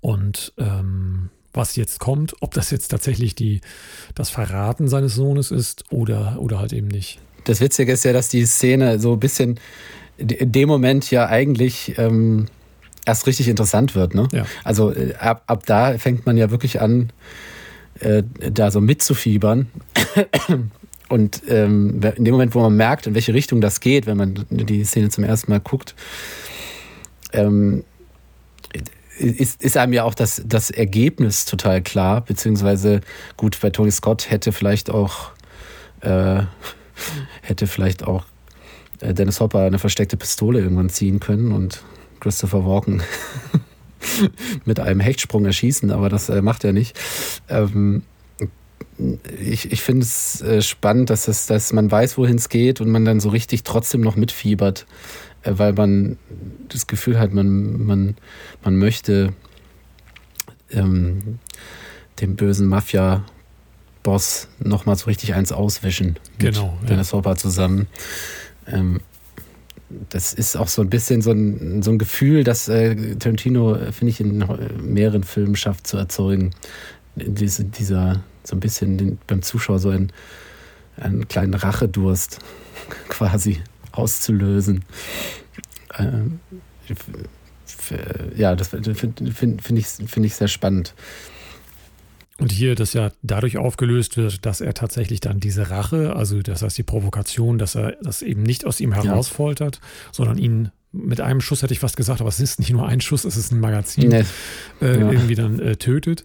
Und 0.00 0.52
ähm, 0.58 1.30
was 1.52 1.76
jetzt 1.76 1.98
kommt, 1.98 2.34
ob 2.40 2.54
das 2.54 2.70
jetzt 2.70 2.88
tatsächlich 2.88 3.34
die, 3.34 3.60
das 4.14 4.30
Verraten 4.30 4.88
seines 4.88 5.14
Sohnes 5.14 5.50
ist 5.50 5.84
oder, 5.90 6.36
oder 6.38 6.60
halt 6.60 6.72
eben 6.72 6.88
nicht. 6.88 7.18
Das 7.44 7.60
Witzige 7.60 7.92
ist 7.92 8.04
ja, 8.04 8.12
dass 8.12 8.28
die 8.28 8.46
Szene 8.46 9.00
so 9.00 9.14
ein 9.14 9.20
bisschen 9.20 9.58
in 10.16 10.52
dem 10.52 10.68
Moment 10.68 11.10
ja 11.10 11.26
eigentlich 11.26 11.94
ähm, 11.98 12.46
erst 13.06 13.26
richtig 13.26 13.48
interessant 13.48 13.94
wird. 13.94 14.14
Ne? 14.14 14.28
Ja. 14.32 14.46
Also 14.64 14.92
äh, 14.92 15.14
ab, 15.14 15.44
ab 15.46 15.64
da 15.66 15.98
fängt 15.98 16.26
man 16.26 16.36
ja 16.36 16.50
wirklich 16.50 16.80
an, 16.80 17.12
äh, 17.98 18.22
da 18.52 18.70
so 18.70 18.80
mitzufiebern. 18.80 19.68
Und 21.10 21.42
ähm, 21.48 22.00
in 22.16 22.24
dem 22.24 22.32
Moment, 22.32 22.54
wo 22.54 22.60
man 22.60 22.76
merkt, 22.76 23.08
in 23.08 23.14
welche 23.14 23.34
Richtung 23.34 23.60
das 23.60 23.80
geht, 23.80 24.06
wenn 24.06 24.16
man 24.16 24.46
die 24.48 24.84
Szene 24.84 25.08
zum 25.08 25.24
ersten 25.24 25.50
Mal 25.50 25.58
guckt, 25.58 25.96
ähm, 27.32 27.82
ist, 29.18 29.60
ist 29.60 29.76
einem 29.76 29.92
ja 29.92 30.04
auch 30.04 30.14
das, 30.14 30.40
das 30.46 30.70
Ergebnis 30.70 31.46
total 31.46 31.82
klar. 31.82 32.20
Beziehungsweise, 32.20 33.00
gut, 33.36 33.58
bei 33.60 33.70
Tony 33.70 33.90
Scott 33.90 34.30
hätte 34.30 34.52
vielleicht 34.52 34.88
auch, 34.88 35.32
äh, 36.00 36.42
hätte 37.42 37.66
vielleicht 37.66 38.06
auch 38.06 38.24
äh, 39.00 39.12
Dennis 39.12 39.40
Hopper 39.40 39.62
eine 39.62 39.80
versteckte 39.80 40.16
Pistole 40.16 40.60
irgendwann 40.60 40.90
ziehen 40.90 41.18
können 41.18 41.50
und 41.50 41.82
Christopher 42.20 42.64
Walken 42.64 43.02
mit 44.64 44.78
einem 44.78 45.00
Hechtsprung 45.00 45.44
erschießen, 45.44 45.90
aber 45.90 46.08
das 46.08 46.28
äh, 46.28 46.40
macht 46.40 46.62
er 46.62 46.72
nicht. 46.72 46.96
Ähm, 47.48 48.02
ich, 49.40 49.72
ich 49.72 49.82
finde 49.82 50.02
es 50.04 50.40
äh, 50.42 50.62
spannend, 50.62 51.10
dass, 51.10 51.28
es, 51.28 51.46
dass 51.46 51.72
man 51.72 51.90
weiß, 51.90 52.18
wohin 52.18 52.36
es 52.36 52.48
geht 52.48 52.80
und 52.80 52.90
man 52.90 53.04
dann 53.04 53.20
so 53.20 53.28
richtig 53.28 53.64
trotzdem 53.64 54.00
noch 54.00 54.16
mitfiebert, 54.16 54.86
äh, 55.42 55.52
weil 55.56 55.72
man 55.72 56.18
das 56.68 56.86
Gefühl 56.86 57.18
hat, 57.18 57.32
man, 57.32 57.84
man, 57.84 58.16
man 58.62 58.76
möchte 58.76 59.32
ähm, 60.70 61.38
dem 62.20 62.36
bösen 62.36 62.68
Mafia-Boss 62.68 64.48
nochmal 64.58 64.96
so 64.96 65.06
richtig 65.06 65.34
eins 65.34 65.52
auswischen. 65.52 66.18
Genau. 66.38 66.76
Mit 66.80 66.90
Dennis 66.90 67.12
Hopper 67.12 67.36
zusammen. 67.36 67.86
Ähm, 68.66 69.00
das 70.08 70.32
ist 70.32 70.56
auch 70.56 70.68
so 70.68 70.82
ein 70.82 70.90
bisschen 70.90 71.20
so 71.20 71.32
ein, 71.32 71.82
so 71.82 71.90
ein 71.90 71.98
Gefühl, 71.98 72.44
das 72.44 72.68
äh, 72.68 73.16
Tarantino, 73.16 73.74
äh, 73.74 73.92
finde 73.92 74.10
ich, 74.10 74.20
in 74.20 74.44
mehreren 74.82 75.24
Filmen 75.24 75.56
schafft 75.56 75.86
zu 75.86 75.96
erzeugen. 75.96 76.50
Diese, 77.16 77.64
dieser, 77.64 78.22
so 78.44 78.56
ein 78.56 78.60
bisschen 78.60 78.98
den, 78.98 79.18
beim 79.26 79.42
Zuschauer 79.42 79.78
so 79.78 79.90
ein, 79.90 80.12
einen 80.96 81.28
kleinen 81.28 81.54
Rachedurst 81.54 82.38
quasi 83.08 83.60
auszulösen. 83.92 84.84
Ähm, 85.98 86.40
ja, 88.36 88.56
das 88.56 88.68
finde 88.68 88.94
find 88.94 89.60
ich, 89.72 89.86
find 89.86 90.26
ich 90.26 90.34
sehr 90.34 90.48
spannend. 90.48 90.94
Und 92.38 92.52
hier 92.52 92.74
das 92.74 92.94
ja 92.94 93.12
dadurch 93.22 93.58
aufgelöst 93.58 94.16
wird, 94.16 94.46
dass 94.46 94.62
er 94.62 94.72
tatsächlich 94.72 95.20
dann 95.20 95.40
diese 95.40 95.68
Rache, 95.68 96.16
also 96.16 96.40
das 96.40 96.62
heißt 96.62 96.78
die 96.78 96.82
Provokation, 96.82 97.58
dass 97.58 97.74
er 97.74 97.98
das 98.02 98.22
eben 98.22 98.42
nicht 98.42 98.64
aus 98.64 98.80
ihm 98.80 98.94
herausfoltert, 98.94 99.76
ja. 99.76 99.82
sondern 100.12 100.38
ihn 100.38 100.70
mit 100.90 101.20
einem 101.20 101.42
Schuss 101.42 101.62
hätte 101.62 101.74
ich 101.74 101.80
fast 101.80 101.96
gesagt, 101.96 102.20
aber 102.20 102.30
es 102.30 102.40
ist 102.40 102.58
nicht 102.58 102.72
nur 102.72 102.86
ein 102.86 103.00
Schuss, 103.02 103.24
es 103.24 103.36
ist 103.36 103.52
ein 103.52 103.60
Magazin, 103.60 104.08
nee. 104.08 104.24
äh, 104.80 104.98
ja. 104.98 105.12
irgendwie 105.12 105.34
dann 105.34 105.60
äh, 105.60 105.76
tötet. 105.76 106.24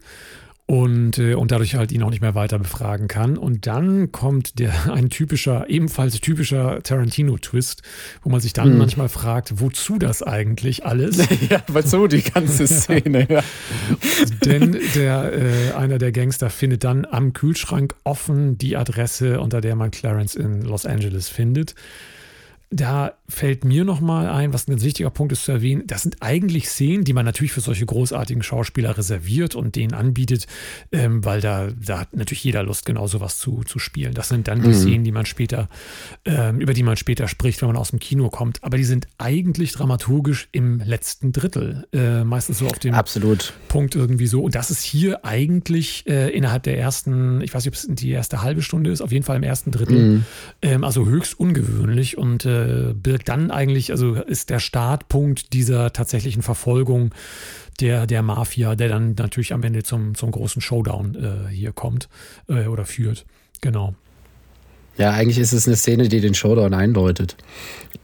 Und, 0.67 1.19
äh, 1.19 1.35
und 1.35 1.51
dadurch 1.51 1.75
halt 1.75 1.91
ihn 1.91 2.01
auch 2.01 2.09
nicht 2.09 2.21
mehr 2.21 2.33
weiter 2.33 2.57
befragen 2.57 3.07
kann. 3.07 3.37
Und 3.37 3.67
dann 3.67 4.11
kommt 4.11 4.57
der 4.57 4.91
ein 4.91 5.09
typischer, 5.09 5.69
ebenfalls 5.69 6.19
typischer 6.21 6.81
Tarantino-Twist, 6.81 7.83
wo 8.23 8.29
man 8.29 8.39
sich 8.39 8.53
dann 8.53 8.71
hm. 8.71 8.77
manchmal 8.77 9.09
fragt, 9.09 9.59
wozu 9.59 9.99
das 9.99 10.23
eigentlich 10.23 10.85
alles? 10.85 11.17
ja, 11.49 11.61
wozu 11.67 12.07
die 12.07 12.23
ganze 12.23 12.67
Szene, 12.67 13.27
ja. 13.29 13.43
Denn 14.43 14.77
der, 14.95 15.33
äh, 15.33 15.71
einer 15.73 15.99
der 15.99 16.11
Gangster 16.11 16.49
findet 16.49 16.83
dann 16.83 17.05
am 17.05 17.33
Kühlschrank 17.33 17.93
offen 18.03 18.57
die 18.57 18.75
Adresse, 18.75 19.39
unter 19.41 19.61
der 19.61 19.75
man 19.75 19.91
Clarence 19.91 20.35
in 20.35 20.63
Los 20.63 20.85
Angeles 20.85 21.29
findet 21.29 21.75
da 22.69 23.13
fällt 23.27 23.63
mir 23.63 23.85
nochmal 23.85 24.27
ein, 24.27 24.53
was 24.53 24.67
ein 24.67 24.71
ganz 24.71 24.83
wichtiger 24.83 25.09
Punkt 25.09 25.31
ist 25.33 25.45
zu 25.45 25.51
erwähnen. 25.51 25.83
Das 25.87 26.03
sind 26.03 26.17
eigentlich 26.21 26.67
Szenen, 26.67 27.03
die 27.03 27.13
man 27.13 27.25
natürlich 27.25 27.51
für 27.51 27.61
solche 27.61 27.85
großartigen 27.85 28.43
Schauspieler 28.43 28.97
reserviert 28.97 29.55
und 29.55 29.75
denen 29.75 29.93
anbietet, 29.93 30.47
ähm, 30.91 31.23
weil 31.23 31.41
da, 31.41 31.69
da 31.71 31.99
hat 31.99 32.15
natürlich 32.15 32.43
jeder 32.43 32.63
Lust, 32.63 32.85
genau 32.85 33.07
sowas 33.07 33.37
zu, 33.37 33.63
zu 33.63 33.79
spielen. 33.79 34.13
Das 34.13 34.29
sind 34.29 34.47
dann 34.47 34.61
die 34.61 34.69
mhm. 34.69 34.73
Szenen, 34.73 35.03
die 35.03 35.11
man 35.11 35.25
später, 35.25 35.69
ähm, 36.25 36.59
über 36.59 36.73
die 36.73 36.83
man 36.83 36.97
später 36.97 37.27
spricht, 37.27 37.61
wenn 37.61 37.67
man 37.67 37.77
aus 37.77 37.91
dem 37.91 37.99
Kino 37.99 38.29
kommt. 38.29 38.63
Aber 38.63 38.77
die 38.77 38.83
sind 38.83 39.07
eigentlich 39.17 39.71
dramaturgisch 39.71 40.49
im 40.51 40.79
letzten 40.79 41.31
Drittel. 41.31 41.87
Äh, 41.93 42.23
meistens 42.23 42.59
so 42.59 42.67
auf 42.67 42.79
dem 42.79 42.93
Absolut. 42.93 43.53
Punkt 43.67 43.95
irgendwie 43.95 44.27
so. 44.27 44.43
Und 44.43 44.55
das 44.55 44.71
ist 44.71 44.81
hier 44.81 45.23
eigentlich 45.25 46.05
äh, 46.07 46.29
innerhalb 46.29 46.63
der 46.63 46.77
ersten, 46.77 47.41
ich 47.41 47.53
weiß 47.53 47.63
nicht, 47.65 47.73
ob 47.73 47.75
es 47.75 47.87
die 47.89 48.11
erste 48.11 48.41
halbe 48.41 48.61
Stunde 48.61 48.91
ist, 48.91 49.01
auf 49.01 49.11
jeden 49.11 49.23
Fall 49.23 49.37
im 49.37 49.43
ersten 49.43 49.71
Drittel. 49.71 49.97
Mhm. 49.97 50.25
Ähm, 50.61 50.83
also 50.83 51.05
höchst 51.05 51.39
ungewöhnlich 51.39 52.17
und 52.17 52.45
äh, 52.45 52.54
äh, 52.55 52.93
birgt 52.93 53.29
dann 53.29 53.51
eigentlich, 53.51 53.91
also 53.91 54.15
ist 54.15 54.49
der 54.49 54.59
Startpunkt 54.59 55.53
dieser 55.53 55.93
tatsächlichen 55.93 56.41
Verfolgung 56.41 57.13
der, 57.79 58.07
der 58.07 58.21
Mafia, 58.21 58.75
der 58.75 58.89
dann 58.89 59.15
natürlich 59.17 59.53
am 59.53 59.63
Ende 59.63 59.83
zum, 59.83 60.15
zum 60.15 60.31
großen 60.31 60.61
Showdown 60.61 61.15
äh, 61.15 61.49
hier 61.51 61.71
kommt 61.71 62.09
äh, 62.47 62.67
oder 62.67 62.85
führt. 62.85 63.25
Genau. 63.61 63.95
Ja, 64.97 65.11
eigentlich 65.11 65.39
ist 65.39 65.51
es 65.51 65.67
eine 65.67 65.75
Szene, 65.75 66.07
die 66.07 66.21
den 66.21 66.33
Showdown 66.33 66.73
eindeutet. 66.73 67.35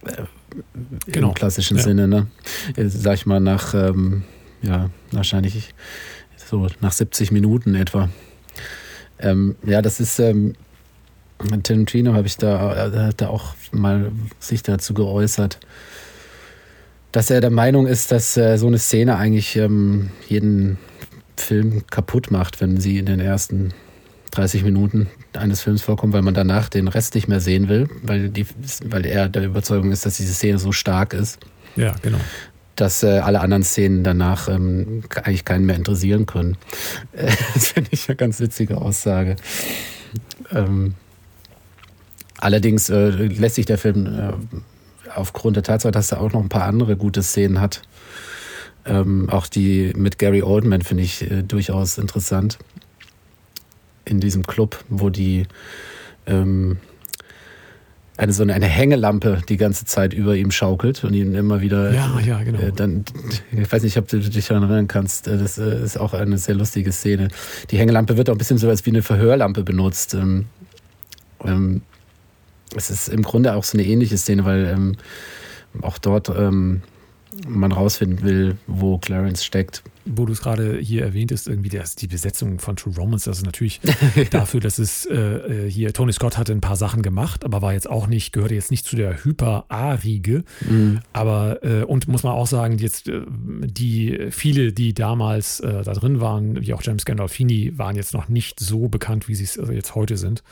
Äh, 0.05 0.23
genau. 1.07 1.29
Im 1.29 1.33
klassischen 1.33 1.77
ja. 1.77 1.83
Sinne, 1.83 2.07
ne? 2.07 2.27
Äh, 2.75 2.87
sag 2.87 3.15
ich 3.15 3.25
mal, 3.25 3.39
nach, 3.39 3.73
ähm, 3.73 4.23
ja, 4.61 4.89
wahrscheinlich 5.11 5.73
so 6.35 6.67
nach 6.81 6.91
70 6.91 7.31
Minuten 7.31 7.75
etwa. 7.75 8.09
Ähm, 9.19 9.55
ja, 9.63 9.81
das 9.81 9.99
ist, 9.99 10.19
ähm, 10.19 10.53
Tarantino 11.63 12.13
habe 12.13 12.27
ich 12.27 12.37
da, 12.37 12.87
äh, 12.87 13.07
hat 13.07 13.21
da 13.21 13.27
auch 13.27 13.55
mal 13.71 14.11
sich 14.39 14.63
dazu 14.63 14.93
geäußert, 14.93 15.59
dass 17.11 17.29
er 17.29 17.41
der 17.41 17.49
Meinung 17.49 17.87
ist, 17.87 18.11
dass 18.11 18.37
äh, 18.37 18.57
so 18.57 18.67
eine 18.67 18.77
Szene 18.77 19.17
eigentlich 19.17 19.55
ähm, 19.55 20.11
jeden 20.27 20.77
Film 21.35 21.83
kaputt 21.89 22.31
macht, 22.31 22.61
wenn 22.61 22.79
sie 22.79 22.97
in 22.97 23.05
den 23.05 23.19
ersten 23.19 23.73
30 24.31 24.63
Minuten 24.63 25.07
eines 25.33 25.61
Films 25.61 25.81
vorkommt, 25.81 26.13
weil 26.13 26.21
man 26.21 26.33
danach 26.33 26.69
den 26.69 26.87
Rest 26.87 27.15
nicht 27.15 27.27
mehr 27.27 27.41
sehen 27.41 27.67
will, 27.67 27.89
weil, 28.01 28.29
die, 28.29 28.45
weil 28.85 29.05
er 29.05 29.27
der 29.27 29.43
Überzeugung 29.43 29.91
ist, 29.91 30.05
dass 30.05 30.17
diese 30.17 30.33
Szene 30.33 30.57
so 30.57 30.71
stark 30.71 31.13
ist. 31.13 31.39
Ja, 31.75 31.95
genau. 32.01 32.19
Dass 32.75 33.03
äh, 33.03 33.19
alle 33.19 33.41
anderen 33.41 33.63
Szenen 33.63 34.03
danach 34.03 34.47
ähm, 34.47 35.03
eigentlich 35.23 35.43
keinen 35.43 35.65
mehr 35.65 35.75
interessieren 35.75 36.25
können. 36.25 36.57
das 37.53 37.69
finde 37.69 37.89
ich 37.91 38.07
eine 38.07 38.15
ganz 38.15 38.39
witzige 38.39 38.77
Aussage. 38.77 39.35
Ähm, 40.51 40.95
Allerdings 42.41 42.89
äh, 42.89 43.09
lässt 43.09 43.55
sich 43.55 43.65
der 43.65 43.77
Film 43.77 44.05
äh, 44.07 44.33
aufgrund 45.15 45.55
der 45.55 45.63
Tatsache, 45.63 45.91
dass 45.91 46.11
er 46.11 46.19
auch 46.19 46.33
noch 46.33 46.41
ein 46.41 46.49
paar 46.49 46.65
andere 46.65 46.97
gute 46.97 47.23
Szenen 47.23 47.61
hat, 47.61 47.81
ähm, 48.85 49.29
auch 49.29 49.47
die 49.47 49.93
mit 49.95 50.17
Gary 50.17 50.41
Oldman 50.41 50.81
finde 50.81 51.03
ich 51.03 51.29
äh, 51.29 51.43
durchaus 51.43 51.97
interessant. 51.97 52.57
In 54.05 54.19
diesem 54.19 54.47
Club, 54.47 54.83
wo 54.89 55.09
die 55.09 55.45
ähm, 56.25 56.77
eine 58.17 58.33
so 58.33 58.43
eine, 58.43 58.53
eine, 58.53 58.65
Hängelampe 58.65 59.41
die 59.47 59.57
ganze 59.57 59.85
Zeit 59.85 60.13
über 60.13 60.35
ihm 60.35 60.51
schaukelt 60.51 61.03
und 61.03 61.13
ihn 61.13 61.35
immer 61.35 61.61
wieder. 61.61 61.93
Ja, 61.93 62.19
ja, 62.19 62.43
genau. 62.43 62.59
Äh, 62.59 62.71
dann, 62.71 63.05
ich 63.51 63.71
weiß 63.71 63.83
nicht, 63.83 63.97
ob 63.97 64.07
du 64.07 64.19
dich 64.19 64.47
daran 64.47 64.63
erinnern 64.63 64.87
kannst. 64.87 65.27
Äh, 65.27 65.37
das 65.37 65.59
äh, 65.59 65.83
ist 65.83 65.99
auch 65.99 66.13
eine 66.13 66.39
sehr 66.39 66.55
lustige 66.55 66.91
Szene. 66.91 67.27
Die 67.69 67.77
Hängelampe 67.77 68.17
wird 68.17 68.29
auch 68.29 68.35
ein 68.35 68.39
bisschen 68.39 68.57
so 68.57 68.67
als 68.67 68.85
wie 68.87 68.89
eine 68.89 69.03
Verhörlampe 69.03 69.63
benutzt. 69.63 70.15
Ähm, 70.15 70.45
ähm, 71.45 71.81
es 72.75 72.89
ist 72.89 73.09
im 73.09 73.23
Grunde 73.23 73.55
auch 73.55 73.63
so 73.63 73.77
eine 73.77 73.87
ähnliche 73.87 74.17
Szene, 74.17 74.45
weil 74.45 74.65
ähm, 74.65 74.95
auch 75.81 75.97
dort 75.97 76.29
ähm, 76.29 76.81
man 77.47 77.71
rausfinden 77.71 78.23
will, 78.23 78.57
wo 78.67 78.97
Clarence 78.97 79.45
steckt. 79.45 79.83
Wo 80.03 80.25
du 80.25 80.33
es 80.33 80.41
gerade 80.41 80.79
hier 80.79 81.03
erwähnt 81.03 81.31
hast, 81.31 81.47
irgendwie 81.47 81.69
das, 81.69 81.95
die 81.95 82.07
Besetzung 82.07 82.59
von 82.59 82.75
True 82.75 82.93
Romance, 82.97 83.25
das 83.25 83.37
ist 83.37 83.45
natürlich 83.45 83.79
dafür, 84.31 84.59
dass 84.59 84.79
es 84.79 85.05
äh, 85.05 85.15
äh, 85.15 85.69
hier, 85.69 85.93
Tony 85.93 86.11
Scott 86.11 86.37
hatte 86.37 86.51
ein 86.51 86.59
paar 86.59 86.75
Sachen 86.75 87.03
gemacht, 87.03 87.45
aber 87.45 87.61
war 87.61 87.73
jetzt 87.73 87.89
auch 87.89 88.07
nicht, 88.07 88.33
gehörte 88.33 88.55
jetzt 88.55 88.71
nicht 88.71 88.85
zu 88.85 88.95
der 88.95 89.23
Hyper-A-Riege. 89.23 90.43
Mhm. 90.67 90.99
Aber, 91.13 91.63
äh, 91.63 91.83
und 91.83 92.07
muss 92.07 92.23
man 92.23 92.33
auch 92.33 92.47
sagen, 92.47 92.77
jetzt 92.79 93.07
äh, 93.07 93.21
die, 93.27 94.27
viele, 94.31 94.73
die 94.73 94.93
damals 94.93 95.61
äh, 95.61 95.83
da 95.83 95.93
drin 95.93 96.19
waren, 96.19 96.59
wie 96.61 96.73
auch 96.73 96.81
James 96.83 97.05
Gandolfini, 97.05 97.77
waren 97.77 97.95
jetzt 97.95 98.13
noch 98.13 98.27
nicht 98.27 98.59
so 98.59 98.89
bekannt, 98.89 99.27
wie 99.27 99.35
sie 99.35 99.45
es 99.45 99.57
also 99.57 99.71
jetzt 99.71 99.95
heute 99.95 100.17
sind. 100.17 100.43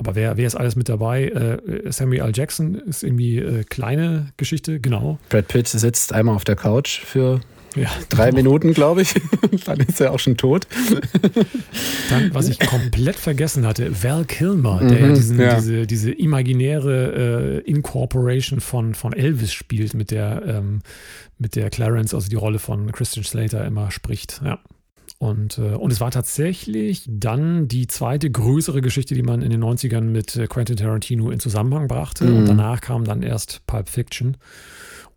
Aber 0.00 0.14
wer, 0.14 0.38
wer 0.38 0.46
ist 0.46 0.54
alles 0.54 0.76
mit 0.76 0.88
dabei? 0.88 1.26
Äh, 1.28 1.92
Samuel 1.92 2.22
L. 2.22 2.32
Jackson 2.34 2.74
ist 2.74 3.02
irgendwie 3.02 3.38
äh, 3.38 3.64
kleine 3.64 4.32
Geschichte, 4.38 4.80
genau. 4.80 5.18
Brad 5.28 5.46
Pitt 5.48 5.68
sitzt 5.68 6.14
einmal 6.14 6.34
auf 6.34 6.44
der 6.44 6.56
Couch 6.56 7.00
für 7.00 7.40
ja, 7.76 7.90
drei. 8.08 8.32
Minuten, 8.32 8.72
glaube 8.72 9.02
ich. 9.02 9.14
Dann 9.66 9.80
ist 9.80 10.00
er 10.00 10.12
auch 10.12 10.18
schon 10.18 10.38
tot. 10.38 10.66
Dann, 12.08 12.32
was 12.32 12.48
ich 12.48 12.58
komplett 12.58 13.16
vergessen 13.16 13.66
hatte, 13.66 14.02
Val 14.02 14.24
Kilmer, 14.24 14.80
der 14.80 15.08
mhm, 15.08 15.14
diesen, 15.14 15.38
ja. 15.38 15.56
diese, 15.56 15.86
diese 15.86 16.10
imaginäre 16.10 17.60
äh, 17.66 17.70
Incorporation 17.70 18.60
von, 18.60 18.94
von 18.94 19.12
Elvis 19.12 19.52
spielt, 19.52 19.92
mit 19.92 20.10
der, 20.10 20.42
ähm, 20.46 20.80
mit 21.38 21.56
der 21.56 21.68
Clarence, 21.68 22.14
also 22.14 22.30
die 22.30 22.36
Rolle 22.36 22.58
von 22.58 22.90
Christian 22.90 23.24
Slater, 23.24 23.66
immer 23.66 23.90
spricht. 23.90 24.40
Ja. 24.42 24.60
Und, 25.20 25.58
äh, 25.58 25.74
und 25.74 25.92
es 25.92 26.00
war 26.00 26.10
tatsächlich 26.10 27.04
dann 27.06 27.68
die 27.68 27.86
zweite 27.86 28.30
größere 28.30 28.80
Geschichte, 28.80 29.14
die 29.14 29.22
man 29.22 29.42
in 29.42 29.50
den 29.50 29.62
90ern 29.62 30.00
mit 30.00 30.34
äh, 30.34 30.46
Quentin 30.46 30.78
Tarantino 30.78 31.30
in 31.30 31.38
Zusammenhang 31.38 31.88
brachte. 31.88 32.24
Mhm. 32.24 32.36
Und 32.38 32.46
danach 32.46 32.80
kam 32.80 33.04
dann 33.04 33.22
erst 33.22 33.60
Pulp 33.66 33.90
Fiction. 33.90 34.38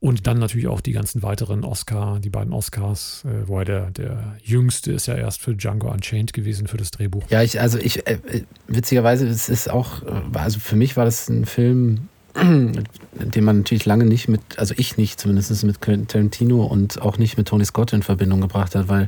Und 0.02 0.28
dann 0.28 0.40
natürlich 0.40 0.68
auch 0.68 0.82
die 0.82 0.92
ganzen 0.92 1.24
weiteren 1.24 1.64
Oscar, 1.64 2.20
die 2.20 2.30
beiden 2.30 2.52
Oscars, 2.52 3.24
äh, 3.24 3.48
wo 3.48 3.60
er 3.60 3.64
der, 3.64 3.92
der 3.92 4.36
jüngste 4.44 4.92
ist 4.92 5.06
ja 5.06 5.16
erst 5.16 5.42
für 5.42 5.56
Django 5.56 5.90
Unchained 5.90 6.34
gewesen, 6.34 6.68
für 6.68 6.76
das 6.76 6.92
Drehbuch. 6.92 7.24
Ja, 7.30 7.42
ich, 7.42 7.62
also 7.62 7.80
ich, 7.80 8.06
äh, 8.06 8.20
witzigerweise, 8.68 9.26
es 9.26 9.48
ist 9.48 9.70
auch, 9.70 10.04
äh, 10.04 10.38
also 10.38 10.60
für 10.60 10.76
mich 10.76 10.98
war 10.98 11.06
das 11.06 11.30
ein 11.30 11.46
Film, 11.46 12.10
den 12.36 13.44
man 13.46 13.60
natürlich 13.60 13.86
lange 13.86 14.04
nicht 14.04 14.28
mit, 14.28 14.42
also 14.58 14.74
ich 14.76 14.98
nicht 14.98 15.18
zumindest 15.22 15.64
mit 15.64 15.80
Tarantino 15.80 16.66
und 16.66 17.02
auch 17.02 17.18
nicht 17.18 17.38
mit 17.38 17.48
Tony 17.48 17.64
Scott 17.64 17.94
in 17.94 18.04
Verbindung 18.04 18.42
gebracht 18.42 18.76
hat, 18.76 18.90
weil 18.90 19.08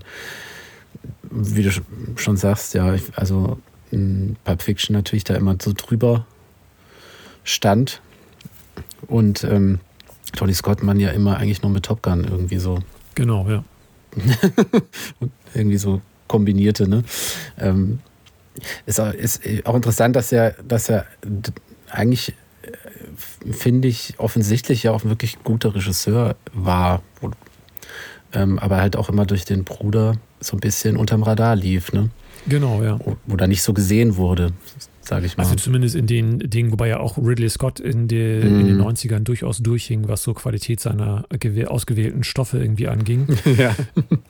wie 1.31 1.63
du 1.63 1.71
schon 2.15 2.38
sagst, 2.38 2.73
ja, 2.73 2.95
also 3.15 3.59
in 3.91 4.35
Pulp 4.43 4.61
Fiction 4.61 4.93
natürlich 4.93 5.23
da 5.23 5.35
immer 5.35 5.55
so 5.61 5.73
drüber 5.73 6.25
stand. 7.43 8.01
Und 9.07 9.43
ähm, 9.43 9.79
Tony 10.35 10.53
Scott 10.53 10.83
man 10.83 10.99
ja 10.99 11.11
immer 11.11 11.38
eigentlich 11.38 11.61
nur 11.61 11.71
mit 11.71 11.85
Top 11.85 12.01
Gun 12.01 12.23
irgendwie 12.23 12.57
so. 12.57 12.79
Genau, 13.15 13.47
ja. 13.49 13.63
irgendwie 15.53 15.77
so 15.77 16.01
kombinierte, 16.27 16.89
ne? 16.89 17.03
Ähm, 17.57 17.99
ist, 18.85 18.99
auch, 18.99 19.11
ist 19.13 19.41
auch 19.65 19.75
interessant, 19.75 20.15
dass 20.15 20.31
er, 20.31 20.55
dass 20.67 20.89
er 20.89 21.05
eigentlich, 21.89 22.33
äh, 22.63 23.51
finde 23.51 23.88
ich, 23.88 24.15
offensichtlich 24.17 24.83
ja 24.83 24.91
auch 24.91 25.03
ein 25.03 25.09
wirklich 25.09 25.43
guter 25.43 25.75
Regisseur 25.75 26.35
war. 26.53 27.01
Ähm, 28.36 28.60
aber 28.60 28.78
halt 28.78 28.95
auch 28.95 29.10
immer 29.10 29.26
durch 29.26 29.45
den 29.45 29.63
Bruder 29.63 30.15
so 30.39 30.56
ein 30.56 30.60
bisschen 30.60 30.98
unterm 30.98 31.24
Radar 31.24 31.56
lief, 31.56 31.91
ne? 31.93 32.10
Genau, 32.48 32.84
ja. 32.84 33.00
Oder 33.28 33.48
nicht 33.48 33.63
so 33.63 33.74
gesehen 33.74 34.17
wurde 34.17 34.54
sage 35.07 35.25
ich 35.25 35.37
mal. 35.37 35.43
Also 35.43 35.55
zumindest 35.55 35.95
in 35.95 36.07
den 36.07 36.39
Dingen, 36.39 36.71
wobei 36.71 36.87
ja 36.87 36.99
auch 36.99 37.17
Ridley 37.17 37.49
Scott 37.49 37.79
in, 37.79 38.07
de, 38.07 38.43
mm. 38.43 38.59
in 38.59 38.67
den 38.67 38.81
90ern 38.81 39.19
mhm. 39.19 39.23
durchaus 39.25 39.59
durchhing, 39.59 40.07
was 40.07 40.23
so 40.23 40.33
Qualität 40.33 40.79
seiner 40.79 41.25
ausgewählten 41.67 42.23
Stoffe 42.23 42.59
irgendwie 42.59 42.87
anging. 42.87 43.27
ja. 43.57 43.75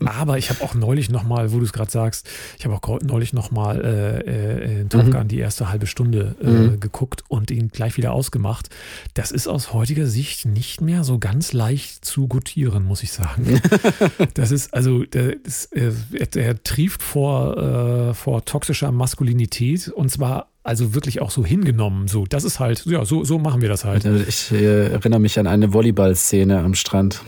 Aber 0.03 0.37
ich 0.37 0.49
habe 0.49 0.63
auch 0.63 0.73
neulich 0.73 1.09
nochmal, 1.09 1.51
wo 1.51 1.59
du 1.59 1.65
es 1.65 1.73
gerade 1.73 1.91
sagst, 1.91 2.29
ich 2.57 2.65
habe 2.65 2.75
auch 2.75 3.01
neulich 3.01 3.33
nochmal 3.33 3.83
äh, 3.83 4.19
äh, 4.19 4.81
in 4.81 4.89
Top 4.89 5.05
mhm. 5.05 5.11
Gun 5.11 5.23
mhm. 5.23 5.27
die 5.29 5.39
erste 5.39 5.69
halbe 5.69 5.87
Stunde 5.87 6.35
äh, 6.41 6.47
mhm. 6.47 6.79
geguckt 6.79 7.23
und 7.27 7.51
ihn 7.51 7.69
gleich 7.69 7.97
wieder 7.97 8.13
ausgemacht. 8.13 8.69
Das 9.13 9.31
ist 9.31 9.47
aus 9.47 9.73
heutiger 9.73 10.07
Sicht 10.07 10.45
nicht 10.45 10.81
mehr 10.81 11.03
so 11.03 11.19
ganz 11.19 11.53
leicht 11.53 12.05
zu 12.05 12.27
gutieren, 12.27 12.85
muss 12.85 13.03
ich 13.03 13.11
sagen. 13.11 13.61
das 14.33 14.51
ist, 14.51 14.73
also, 14.73 15.03
der, 15.03 15.35
das, 15.43 15.65
er, 15.65 15.93
er 16.35 16.63
trieft 16.63 17.01
vor, 17.01 17.57
äh, 17.57 18.13
vor 18.13 18.45
toxischer 18.45 18.91
Maskulinität 18.91 19.89
und 19.89 20.09
zwar 20.09 20.49
also 20.65 20.95
wirklich 20.95 21.21
auch 21.21 21.29
so 21.29 21.45
hingenommen. 21.45 22.07
So, 22.07 22.25
das 22.25 22.43
ist 22.43 22.59
halt, 22.59 22.85
ja, 22.85 23.05
so, 23.05 23.23
so 23.23 23.37
machen 23.37 23.61
wir 23.61 23.69
das 23.69 23.85
halt. 23.85 24.03
Ich 24.05 24.51
äh, 24.51 24.87
erinnere 24.89 25.19
mich 25.19 25.37
an 25.39 25.45
eine 25.45 25.73
Volleyball-Szene 25.73 26.59
am 26.59 26.73
Strand. 26.73 27.21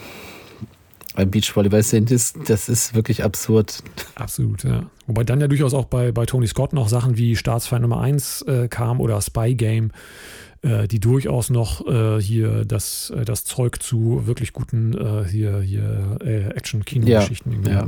beim 1.15 1.29
Beachvolleyball 1.29 1.83
sind, 1.83 2.09
ist, 2.09 2.37
das 2.49 2.67
ist 2.67 2.95
wirklich 2.95 3.23
absurd. 3.23 3.83
Absolut, 4.15 4.63
ja. 4.63 4.89
Wobei 5.05 5.23
dann 5.23 5.39
ja 5.39 5.47
durchaus 5.47 5.75
auch 5.75 5.85
bei, 5.85 6.11
bei 6.11 6.25
Tony 6.25 6.47
Scott 6.47 6.73
noch 6.73 6.89
Sachen 6.89 7.17
wie 7.17 7.35
Staatsfeind 7.35 7.83
Nummer 7.83 8.01
1 8.01 8.41
äh, 8.41 8.67
kam 8.69 8.99
oder 8.99 9.21
Spy 9.21 9.53
Game, 9.53 9.91
äh, 10.63 10.87
die 10.87 10.99
durchaus 10.99 11.51
noch 11.51 11.87
äh, 11.87 12.19
hier 12.19 12.65
das, 12.65 13.11
äh, 13.11 13.23
das 13.23 13.43
Zeug 13.43 13.83
zu 13.83 14.25
wirklich 14.25 14.51
guten 14.51 14.97
äh, 14.97 15.29
hier, 15.29 15.59
hier 15.59 16.17
Action-Kino-Geschichten 16.55 17.63
ja, 17.65 17.71
ja, 17.71 17.87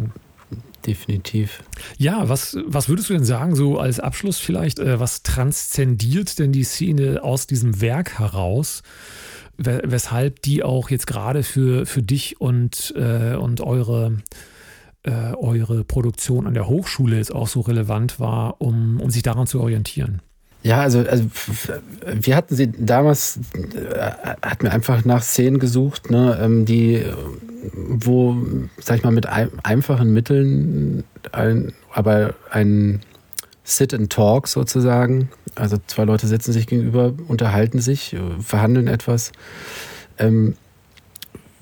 definitiv. 0.85 1.63
Ja, 1.97 2.29
was, 2.29 2.57
was 2.65 2.89
würdest 2.89 3.09
du 3.09 3.13
denn 3.13 3.25
sagen, 3.25 3.55
so 3.55 3.77
als 3.79 3.99
Abschluss 3.99 4.39
vielleicht, 4.39 4.79
was 4.79 5.23
transzendiert 5.23 6.39
denn 6.39 6.51
die 6.51 6.63
Szene 6.63 7.23
aus 7.23 7.47
diesem 7.47 7.81
Werk 7.81 8.19
heraus? 8.19 8.81
weshalb 9.61 10.41
die 10.41 10.63
auch 10.63 10.89
jetzt 10.89 11.05
gerade 11.05 11.43
für, 11.43 11.85
für 11.85 12.01
dich 12.01 12.39
und, 12.39 12.93
äh, 12.95 13.35
und 13.35 13.59
eure, 13.59 14.19
äh, 15.03 15.33
eure 15.33 15.83
Produktion 15.83 16.47
an 16.47 16.53
der 16.53 16.67
Hochschule 16.67 17.17
jetzt 17.17 17.33
auch 17.33 17.47
so 17.47 17.61
relevant 17.61 18.19
war, 18.19 18.61
um, 18.61 19.01
um 19.01 19.09
sich 19.09 19.21
daran 19.21 19.47
zu 19.47 19.59
orientieren. 19.59 20.21
Ja, 20.61 20.81
also, 20.81 20.99
also 20.99 21.23
wir 22.05 22.35
hatten 22.35 22.55
sie 22.55 22.69
damals, 22.71 23.39
äh, 23.53 24.11
hatten 24.41 24.63
wir 24.63 24.73
einfach 24.73 25.05
nach 25.05 25.23
Szenen 25.23 25.59
gesucht, 25.59 26.11
ne, 26.11 26.37
ähm, 26.41 26.65
die, 26.65 27.05
wo, 27.73 28.35
sag 28.79 28.97
ich 28.97 29.03
mal, 29.03 29.11
mit 29.11 29.25
ein, 29.25 29.49
einfachen 29.63 30.13
Mitteln, 30.13 31.05
ein, 31.31 31.73
aber 31.93 32.33
ein 32.51 33.01
Sit 33.63 33.93
and 33.93 34.11
Talk 34.11 34.47
sozusagen. 34.47 35.29
Also 35.55 35.77
zwei 35.87 36.03
Leute 36.03 36.27
sitzen 36.27 36.51
sich 36.51 36.67
gegenüber, 36.67 37.13
unterhalten 37.27 37.79
sich, 37.79 38.15
verhandeln 38.41 38.87
etwas. 38.87 39.31
Ähm, 40.17 40.55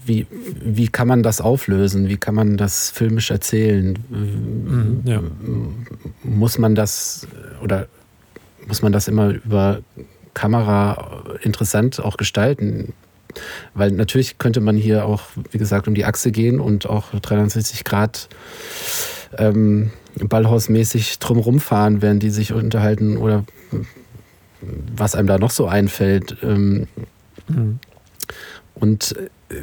wie, 0.05 0.25
wie 0.63 0.87
kann 0.87 1.07
man 1.07 1.21
das 1.21 1.41
auflösen? 1.41 2.07
Wie 2.07 2.17
kann 2.17 2.33
man 2.33 2.57
das 2.57 2.89
filmisch 2.89 3.29
erzählen? 3.29 3.99
Mhm, 4.09 5.01
ja. 5.03 5.21
Muss 6.23 6.57
man 6.57 6.75
das 6.75 7.27
oder 7.61 7.87
muss 8.67 8.81
man 8.81 8.91
das 8.91 9.07
immer 9.07 9.29
über 9.29 9.79
Kamera 10.33 11.23
interessant 11.41 11.99
auch 11.99 12.17
gestalten? 12.17 12.93
Weil 13.73 13.91
natürlich 13.91 14.37
könnte 14.37 14.61
man 14.61 14.77
hier 14.77 15.05
auch, 15.05 15.23
wie 15.51 15.57
gesagt, 15.57 15.87
um 15.87 15.95
die 15.95 16.05
Achse 16.05 16.31
gehen 16.31 16.59
und 16.59 16.87
auch 16.87 17.11
360 17.11 17.83
Grad 17.83 18.29
ähm, 19.37 19.91
Ballhausmäßig 20.19 21.19
drumherum 21.19 21.59
fahren, 21.59 22.01
während 22.01 22.23
die 22.23 22.29
sich 22.29 22.53
unterhalten 22.53 23.17
oder 23.17 23.45
was 24.95 25.15
einem 25.15 25.27
da 25.27 25.37
noch 25.37 25.51
so 25.51 25.67
einfällt. 25.67 26.37
Ähm, 26.41 26.87
mhm. 27.47 27.79
Und 28.73 29.15
äh, 29.49 29.55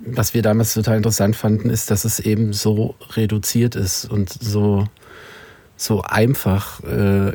was 0.00 0.34
wir 0.34 0.42
damals 0.42 0.74
total 0.74 0.96
interessant 0.96 1.36
fanden, 1.36 1.70
ist, 1.70 1.90
dass 1.90 2.04
es 2.04 2.20
eben 2.20 2.52
so 2.52 2.94
reduziert 3.14 3.76
ist 3.76 4.04
und 4.04 4.30
so, 4.30 4.86
so 5.76 6.02
einfach 6.02 6.82
äh, 6.84 7.32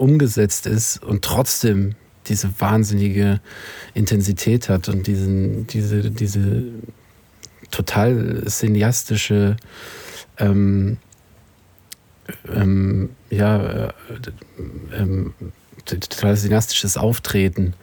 umgesetzt 0.00 0.66
ist 0.66 1.02
und 1.02 1.22
trotzdem 1.22 1.94
diese 2.26 2.50
wahnsinnige 2.58 3.40
Intensität 3.94 4.68
hat 4.68 4.88
und 4.88 5.06
diesen, 5.06 5.66
diese, 5.66 6.10
diese 6.10 6.64
total 7.70 8.42
cineastische 8.46 9.56
ähm, 10.38 10.98
ähm, 12.52 13.10
ja, 13.30 13.86
äh, 13.88 13.92
ähm, 14.92 15.34
total 15.84 16.36
cineastisches 16.36 16.96
Auftreten. 16.96 17.74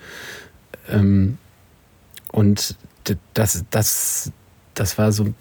Ähm, 0.90 1.38
und 2.32 2.76
das, 3.34 3.66
das, 3.70 4.32
das 4.74 4.98
war 4.98 5.12
so, 5.12 5.34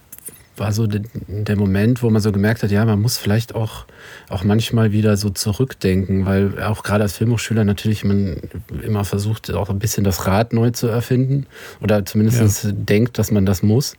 war 0.56 0.72
so 0.72 0.86
der 0.86 1.56
Moment, 1.56 2.02
wo 2.02 2.10
man 2.10 2.22
so 2.22 2.32
gemerkt 2.32 2.62
hat, 2.62 2.70
ja, 2.70 2.84
man 2.84 3.00
muss 3.00 3.18
vielleicht 3.18 3.54
auch, 3.54 3.86
auch 4.28 4.44
manchmal 4.44 4.92
wieder 4.92 5.16
so 5.16 5.30
zurückdenken, 5.30 6.26
weil 6.26 6.62
auch 6.62 6.82
gerade 6.82 7.02
als 7.02 7.16
Filmhochschüler 7.16 7.64
natürlich 7.64 8.04
man 8.04 8.36
immer 8.82 9.04
versucht, 9.04 9.52
auch 9.52 9.70
ein 9.70 9.78
bisschen 9.78 10.04
das 10.04 10.26
Rad 10.26 10.52
neu 10.52 10.70
zu 10.70 10.86
erfinden 10.86 11.46
oder 11.80 12.04
zumindest 12.04 12.64
ja. 12.64 12.70
denkt, 12.72 13.18
dass 13.18 13.30
man 13.30 13.46
das 13.46 13.62
muss. 13.62 13.96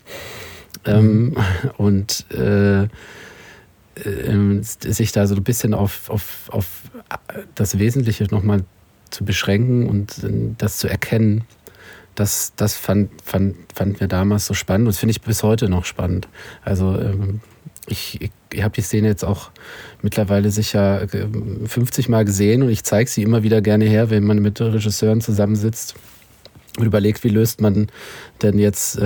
Ähm, 0.85 1.29
mhm. 1.29 1.35
und 1.77 2.25
äh, 2.31 2.83
äh, 2.83 4.61
sich 4.61 5.11
da 5.11 5.27
so 5.27 5.35
ein 5.35 5.43
bisschen 5.43 5.73
auf, 5.73 6.09
auf, 6.09 6.49
auf 6.51 6.67
das 7.55 7.79
Wesentliche 7.79 8.25
nochmal 8.25 8.63
zu 9.09 9.25
beschränken 9.25 9.87
und 9.89 10.23
äh, 10.23 10.53
das 10.57 10.77
zu 10.77 10.87
erkennen, 10.87 11.43
das, 12.17 12.53
das 12.55 12.75
fand, 12.75 13.09
fand, 13.23 13.55
fanden 13.73 13.99
wir 13.99 14.07
damals 14.07 14.47
so 14.47 14.53
spannend 14.55 14.87
und 14.87 14.93
das 14.95 14.99
finde 14.99 15.11
ich 15.11 15.21
bis 15.21 15.43
heute 15.43 15.69
noch 15.69 15.85
spannend. 15.85 16.27
Also 16.63 16.99
ähm, 16.99 17.41
ich, 17.85 18.19
ich, 18.19 18.31
ich 18.51 18.63
habe 18.63 18.73
die 18.73 18.81
Szene 18.81 19.07
jetzt 19.07 19.23
auch 19.23 19.51
mittlerweile 20.01 20.49
sicher 20.49 21.07
50 21.07 22.07
äh, 22.07 22.11
Mal 22.11 22.25
gesehen 22.25 22.63
und 22.63 22.69
ich 22.69 22.83
zeige 22.83 23.09
sie 23.09 23.21
immer 23.21 23.43
wieder 23.43 23.61
gerne 23.61 23.85
her, 23.85 24.09
wenn 24.09 24.23
man 24.23 24.39
mit 24.39 24.59
Regisseuren 24.59 25.21
zusammensitzt 25.21 25.93
und 26.79 26.85
überlegt, 26.85 27.23
wie 27.23 27.29
löst 27.29 27.61
man 27.61 27.87
denn 28.41 28.57
jetzt 28.57 28.97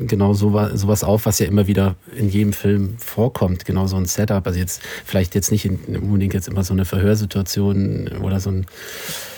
genau 0.00 0.32
so, 0.34 0.50
sowas 0.74 1.04
auf, 1.04 1.26
was 1.26 1.38
ja 1.38 1.46
immer 1.46 1.66
wieder 1.66 1.96
in 2.16 2.28
jedem 2.28 2.52
Film 2.52 2.96
vorkommt, 2.98 3.64
genau 3.64 3.86
so 3.86 3.96
ein 3.96 4.06
Setup. 4.06 4.46
Also 4.46 4.58
jetzt 4.58 4.82
vielleicht 5.04 5.34
jetzt 5.34 5.50
nicht 5.50 5.64
in, 5.64 5.78
unbedingt 5.96 6.34
jetzt 6.34 6.48
immer 6.48 6.64
so 6.64 6.72
eine 6.72 6.84
Verhörsituation 6.84 8.08
oder 8.22 8.40
so 8.40 8.50
ein, 8.50 8.66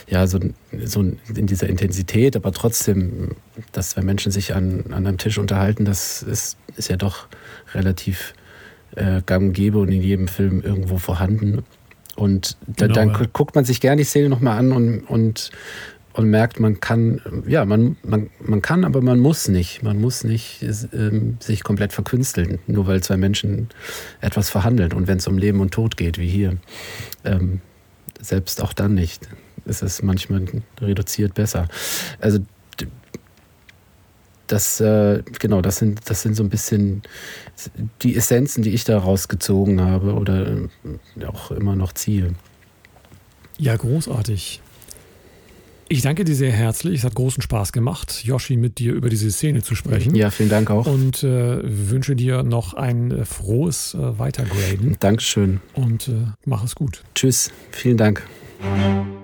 ja, 0.08 0.26
so, 0.26 0.40
so 0.84 1.00
in 1.00 1.46
dieser 1.46 1.68
Intensität, 1.68 2.36
aber 2.36 2.52
trotzdem, 2.52 3.30
dass 3.72 3.90
zwei 3.90 4.02
Menschen 4.02 4.32
sich 4.32 4.54
an, 4.54 4.84
an 4.90 5.06
einem 5.06 5.18
Tisch 5.18 5.38
unterhalten, 5.38 5.84
das 5.84 6.22
ist, 6.22 6.56
ist 6.76 6.88
ja 6.88 6.96
doch 6.96 7.28
relativ 7.74 8.34
äh, 8.96 9.22
gang 9.24 9.48
und 9.48 9.52
gäbe 9.52 9.78
und 9.78 9.88
in 9.88 10.02
jedem 10.02 10.28
Film 10.28 10.62
irgendwo 10.62 10.98
vorhanden. 10.98 11.64
Und 12.16 12.56
da, 12.66 12.86
genau, 12.86 12.94
dann 12.94 13.08
ja. 13.10 13.26
guckt 13.32 13.54
man 13.54 13.64
sich 13.64 13.80
gerne 13.80 14.02
die 14.02 14.04
Szene 14.04 14.28
nochmal 14.28 14.58
an 14.58 14.72
und, 14.72 15.00
und 15.04 15.50
und 16.12 16.28
merkt, 16.28 16.58
man 16.58 16.80
kann, 16.80 17.20
ja, 17.46 17.64
man, 17.64 17.96
man, 18.02 18.30
man 18.40 18.62
kann, 18.62 18.84
aber 18.84 19.00
man 19.00 19.20
muss 19.20 19.48
nicht. 19.48 19.82
Man 19.82 20.00
muss 20.00 20.24
nicht 20.24 20.64
ähm, 20.92 21.36
sich 21.40 21.62
komplett 21.62 21.92
verkünsteln, 21.92 22.58
nur 22.66 22.86
weil 22.86 23.02
zwei 23.02 23.16
Menschen 23.16 23.68
etwas 24.20 24.50
verhandeln. 24.50 24.92
Und 24.92 25.06
wenn 25.06 25.18
es 25.18 25.28
um 25.28 25.38
Leben 25.38 25.60
und 25.60 25.72
Tod 25.72 25.96
geht, 25.96 26.18
wie 26.18 26.28
hier, 26.28 26.56
ähm, 27.24 27.60
selbst 28.20 28.60
auch 28.62 28.72
dann 28.72 28.94
nicht. 28.94 29.28
Ist 29.66 29.82
es 29.82 30.02
manchmal 30.02 30.46
reduziert 30.80 31.34
besser. 31.34 31.68
Also 32.18 32.40
das, 34.46 34.80
äh, 34.80 35.22
genau, 35.38 35.60
das 35.60 35.76
sind, 35.76 36.00
das 36.10 36.22
sind 36.22 36.34
so 36.34 36.42
ein 36.42 36.48
bisschen 36.48 37.02
die 38.02 38.16
Essenzen, 38.16 38.62
die 38.62 38.70
ich 38.70 38.84
da 38.84 38.98
rausgezogen 38.98 39.80
habe 39.80 40.14
oder 40.14 40.46
äh, 40.46 41.24
auch 41.26 41.52
immer 41.52 41.76
noch 41.76 41.92
ziehe. 41.92 42.34
Ja, 43.58 43.76
großartig. 43.76 44.60
Ich 45.92 46.02
danke 46.02 46.22
dir 46.22 46.36
sehr 46.36 46.52
herzlich. 46.52 47.00
Es 47.00 47.04
hat 47.04 47.16
großen 47.16 47.42
Spaß 47.42 47.72
gemacht, 47.72 48.22
Yoshi, 48.24 48.56
mit 48.56 48.78
dir 48.78 48.94
über 48.94 49.08
diese 49.08 49.28
Szene 49.32 49.60
zu 49.60 49.74
sprechen. 49.74 50.14
Ja, 50.14 50.30
vielen 50.30 50.48
Dank 50.48 50.70
auch. 50.70 50.86
Und 50.86 51.24
äh, 51.24 51.58
wünsche 51.64 52.14
dir 52.14 52.44
noch 52.44 52.74
ein 52.74 53.10
äh, 53.10 53.24
frohes 53.24 53.94
äh, 53.94 54.16
Weitergraden. 54.16 54.98
Dankeschön. 55.00 55.60
Und 55.74 56.06
äh, 56.06 56.26
mach 56.44 56.62
es 56.62 56.76
gut. 56.76 57.02
Tschüss. 57.16 57.50
Vielen 57.72 57.96
Dank. 57.96 58.24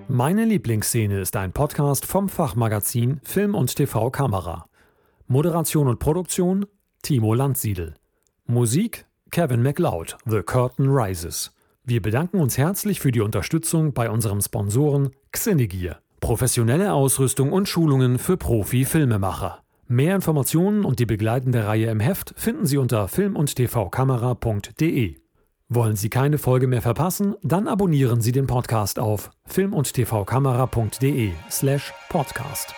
Meine 0.08 0.44
Lieblingsszene 0.44 1.20
ist 1.20 1.36
ein 1.36 1.52
Podcast 1.52 2.04
vom 2.04 2.28
Fachmagazin 2.28 3.20
Film 3.22 3.54
und 3.54 3.76
TV 3.76 4.10
Kamera. 4.10 4.66
Moderation 5.28 5.86
und 5.86 6.00
Produktion 6.00 6.66
Timo 7.00 7.34
Landsiedel. 7.34 7.94
Musik 8.46 9.06
Kevin 9.30 9.62
MacLeod, 9.62 10.16
The 10.26 10.42
Curtain 10.42 10.88
Rises. 10.88 11.52
Wir 11.84 12.02
bedanken 12.02 12.40
uns 12.40 12.58
herzlich 12.58 12.98
für 12.98 13.12
die 13.12 13.20
Unterstützung 13.20 13.92
bei 13.92 14.10
unserem 14.10 14.40
Sponsoren 14.40 15.10
Xenegear. 15.30 16.00
Professionelle 16.26 16.92
Ausrüstung 16.92 17.52
und 17.52 17.68
Schulungen 17.68 18.18
für 18.18 18.36
Profi-Filmemacher. 18.36 19.62
Mehr 19.86 20.16
Informationen 20.16 20.84
und 20.84 20.98
die 20.98 21.06
begleitende 21.06 21.68
Reihe 21.68 21.88
im 21.88 22.00
Heft 22.00 22.34
finden 22.36 22.66
Sie 22.66 22.78
unter 22.78 23.06
film- 23.06 23.36
und 23.36 23.54
tvkamera.de. 23.54 25.18
Wollen 25.68 25.94
Sie 25.94 26.10
keine 26.10 26.38
Folge 26.38 26.66
mehr 26.66 26.82
verpassen? 26.82 27.36
Dann 27.44 27.68
abonnieren 27.68 28.20
Sie 28.22 28.32
den 28.32 28.48
Podcast 28.48 28.98
auf 28.98 29.30
film- 29.44 29.72
und 29.72 29.94
tvkamera.de 29.94 31.30
slash 31.48 31.94
podcast. 32.08 32.74